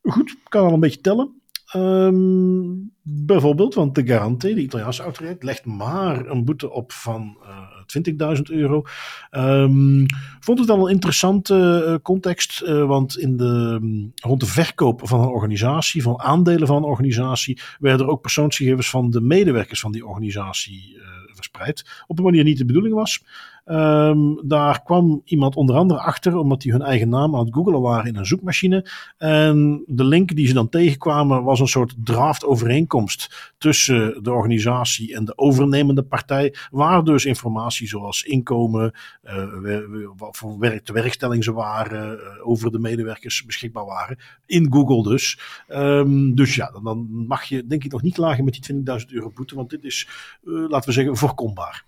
[0.01, 1.41] Goed, kan al een beetje tellen.
[1.75, 8.35] Um, bijvoorbeeld, want de Garante, de Italiaanse autoriteit, legt maar een boete op van uh,
[8.37, 8.83] 20.000 euro.
[9.31, 10.05] Um,
[10.39, 15.01] vond het wel een interessante uh, context, uh, want in de, um, rond de verkoop
[15.03, 19.79] van een organisatie, van aandelen van een organisatie, werden er ook persoonsgegevens van de medewerkers
[19.79, 21.01] van die organisatie
[21.33, 22.03] verspreid.
[22.07, 23.23] Op een manier niet de bedoeling was.
[23.65, 27.81] Um, daar kwam iemand onder andere achter, omdat die hun eigen naam aan het googelen
[27.81, 28.89] waren in een zoekmachine.
[29.17, 35.15] En de link die ze dan tegenkwamen was een soort draft overeenkomst tussen de organisatie
[35.15, 36.55] en de overnemende partij.
[36.71, 38.93] Waar dus informatie zoals inkomen,
[39.23, 39.79] uh,
[40.17, 44.17] wat voor werk, werkstelling ze waren, uh, over de medewerkers beschikbaar waren.
[44.45, 45.39] In Google dus.
[45.67, 49.31] Um, dus ja, dan mag je denk ik nog niet klagen met die 20.000 euro
[49.35, 50.07] boete, want dit is,
[50.43, 51.83] uh, laten we zeggen, voorkombaar.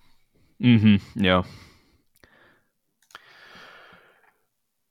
[0.58, 1.44] Mm -hmm, ja.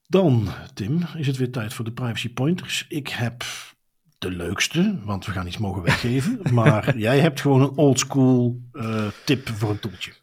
[0.07, 2.85] Dan, Tim, is het weer tijd voor de privacy pointers.
[2.89, 3.43] Ik heb
[4.17, 6.39] de leukste, want we gaan iets mogen weggeven.
[6.53, 10.13] maar jij hebt gewoon een oldschool uh, tip voor een toeltje.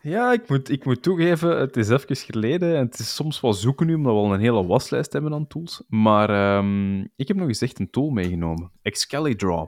[0.00, 3.52] Ja, ik moet, ik moet toegeven, het is even geleden en het is soms wel
[3.52, 5.82] zoeken nu, omdat we al een hele waslijst hebben aan tools.
[5.88, 8.70] Maar um, ik heb nog eens echt een tool meegenomen.
[8.82, 9.66] Excalidraw.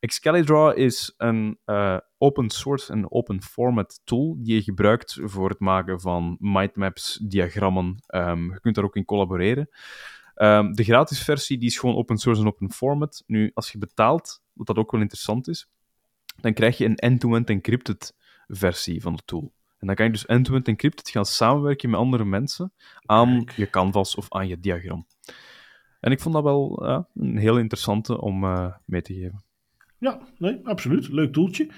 [0.00, 5.58] Excalidraw is een uh, open source en open format tool die je gebruikt voor het
[5.58, 8.02] maken van mindmaps, diagrammen.
[8.14, 9.68] Um, je kunt daar ook in collaboreren.
[10.34, 13.22] Um, de gratis versie die is gewoon open source en open format.
[13.26, 15.70] Nu, als je betaalt, wat dat ook wel interessant is,
[16.40, 19.52] dan krijg je een end-to-end -end encrypted versie van de tool.
[19.78, 22.72] En dan kan je dus end-to-end -end encrypted gaan samenwerken met andere mensen
[23.06, 25.06] aan je canvas of aan je diagram.
[26.00, 29.44] En ik vond dat wel ja, een heel interessante om uh, mee te geven.
[30.00, 31.08] Ja, nee, absoluut.
[31.08, 31.68] Leuk toeltje.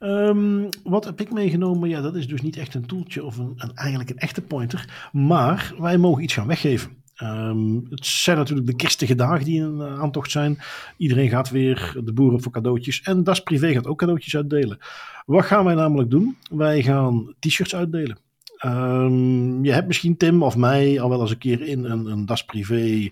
[0.00, 1.88] Um, wat heb ik meegenomen?
[1.88, 5.08] Ja, dat is dus niet echt een toeltje of een, een eigenlijk een echte pointer.
[5.12, 6.90] Maar wij mogen iets gaan weggeven.
[7.22, 10.58] Um, het zijn natuurlijk de kirstige dagen die in uh, aantocht zijn.
[10.96, 13.02] Iedereen gaat weer de boeren voor cadeautjes.
[13.02, 14.78] En Das Privé gaat ook cadeautjes uitdelen.
[15.26, 16.36] Wat gaan wij namelijk doen?
[16.50, 18.18] Wij gaan t-shirts uitdelen.
[18.64, 22.26] Um, je hebt misschien Tim of mij al wel eens een keer in een, een
[22.26, 23.10] Das Privé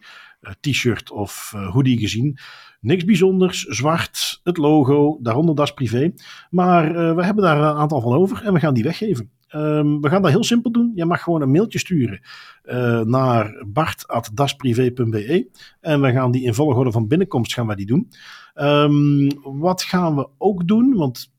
[0.60, 2.38] t-shirt of uh, hoodie gezien.
[2.80, 6.12] Niks bijzonders, zwart, het logo, daaronder Das Privé.
[6.50, 9.30] Maar uh, we hebben daar een aantal van over en we gaan die weggeven.
[9.48, 10.92] Ehm, we gaan dat heel simpel doen.
[10.94, 12.20] Je mag gewoon een mailtje sturen
[12.64, 15.48] uh, naar bart.dasprivé.be
[15.80, 18.08] en we gaan die in volgorde van binnenkomst gaan we die doen.
[18.54, 20.94] Um, wat gaan we ook doen?
[20.94, 21.34] Want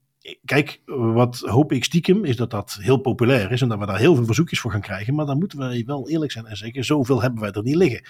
[0.45, 3.97] kijk, wat hoop ik stiekem is dat dat heel populair is en dat we daar
[3.97, 5.15] heel veel verzoekjes voor gaan krijgen.
[5.15, 8.01] Maar dan moeten wij wel eerlijk zijn en zeggen, zoveel hebben wij er niet liggen.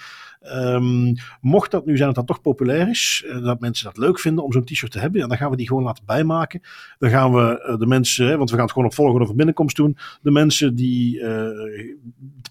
[0.42, 4.20] Um, mocht dat nu zijn dat dat toch populair is, uh, dat mensen dat leuk
[4.20, 6.60] vinden om zo'n t-shirt te hebben, dan gaan we die gewoon laten bijmaken.
[6.98, 9.76] Dan gaan we uh, de mensen, want we gaan het gewoon op volgorde van binnenkomst
[9.76, 11.48] doen, de mensen die uh,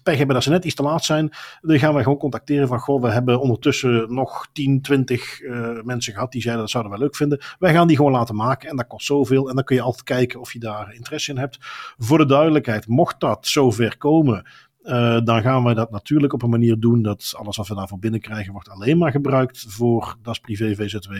[0.02, 2.78] pech hebben dat ze net iets te laat zijn, dan gaan we gewoon contacteren van,
[2.78, 5.40] goh, we hebben ondertussen nog 10, 20
[5.82, 7.40] mensen gehad die zeiden dat zouden wij leuk vinden.
[7.58, 10.40] Wij gaan die gewoon laten maken en dat kost zoveel dan kun je altijd kijken
[10.40, 11.58] of je daar interesse in hebt.
[11.98, 14.46] Voor de duidelijkheid, mocht dat zover komen,
[14.82, 17.98] uh, dan gaan wij dat natuurlijk op een manier doen dat alles wat we daarvoor
[17.98, 21.12] binnenkrijgen wordt alleen maar gebruikt voor Das Privé VZW.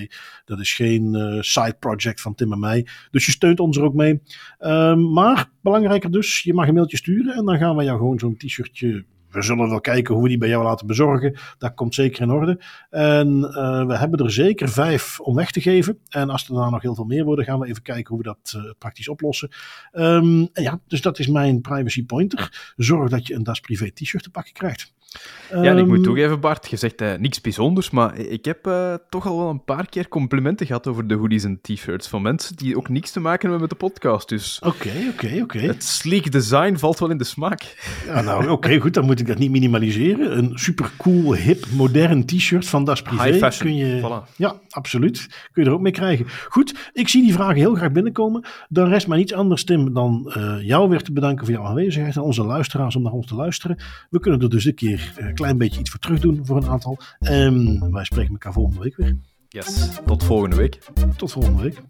[0.44, 2.86] Dat is geen uh, side project van Tim en mij.
[3.10, 4.22] Dus je steunt ons er ook mee.
[4.60, 8.18] Uh, maar belangrijker dus, je mag een mailtje sturen en dan gaan wij jou gewoon
[8.18, 11.36] zo'n t-shirtje we zullen wel kijken hoe we die bij jou laten bezorgen.
[11.58, 12.60] Dat komt zeker in orde.
[12.90, 15.98] En uh, we hebben er zeker vijf om weg te geven.
[16.08, 18.24] En als er daarna nog heel veel meer worden, gaan we even kijken hoe we
[18.24, 19.48] dat uh, praktisch oplossen.
[19.92, 22.72] Um, ja, dus dat is mijn privacy pointer.
[22.76, 24.96] Zorg dat je een Das Privé t-shirt te pakken krijgt.
[25.50, 28.66] Ja, en ik moet ehm, toegeven, Bart, je zegt uh, niks bijzonders, maar ik heb
[28.66, 32.22] uh, toch al wel een paar keer complimenten gehad over de hoodies en t-shirts van
[32.22, 34.28] mensen die ook niks te maken hebben met de podcast.
[34.28, 35.58] Dus oké, oké, oké.
[35.58, 37.76] Het sleek design valt wel in de smaak.
[38.06, 40.38] Ja, nou, oké, goed, dan moet ik dat niet minimaliseren.
[40.38, 43.22] Een super cool, hip, modern t-shirt van Das Privé.
[43.22, 44.36] High fashion, kun je, voilà.
[44.36, 45.26] Ja, absoluut.
[45.52, 46.26] Kun je er ook mee krijgen.
[46.48, 48.46] Goed, ik zie die vragen heel graag binnenkomen.
[48.68, 52.16] Dan rest mij niets anders, Tim, dan uh, jou weer te bedanken voor jouw aanwezigheid
[52.16, 53.76] en onze luisteraars om naar ons te luisteren.
[54.10, 56.68] We kunnen er dus een keer een klein beetje iets voor terug doen voor een
[56.68, 56.98] aantal.
[57.18, 59.16] En wij spreken elkaar volgende week weer.
[59.48, 60.78] Yes, tot volgende week.
[61.16, 61.82] Tot volgende week.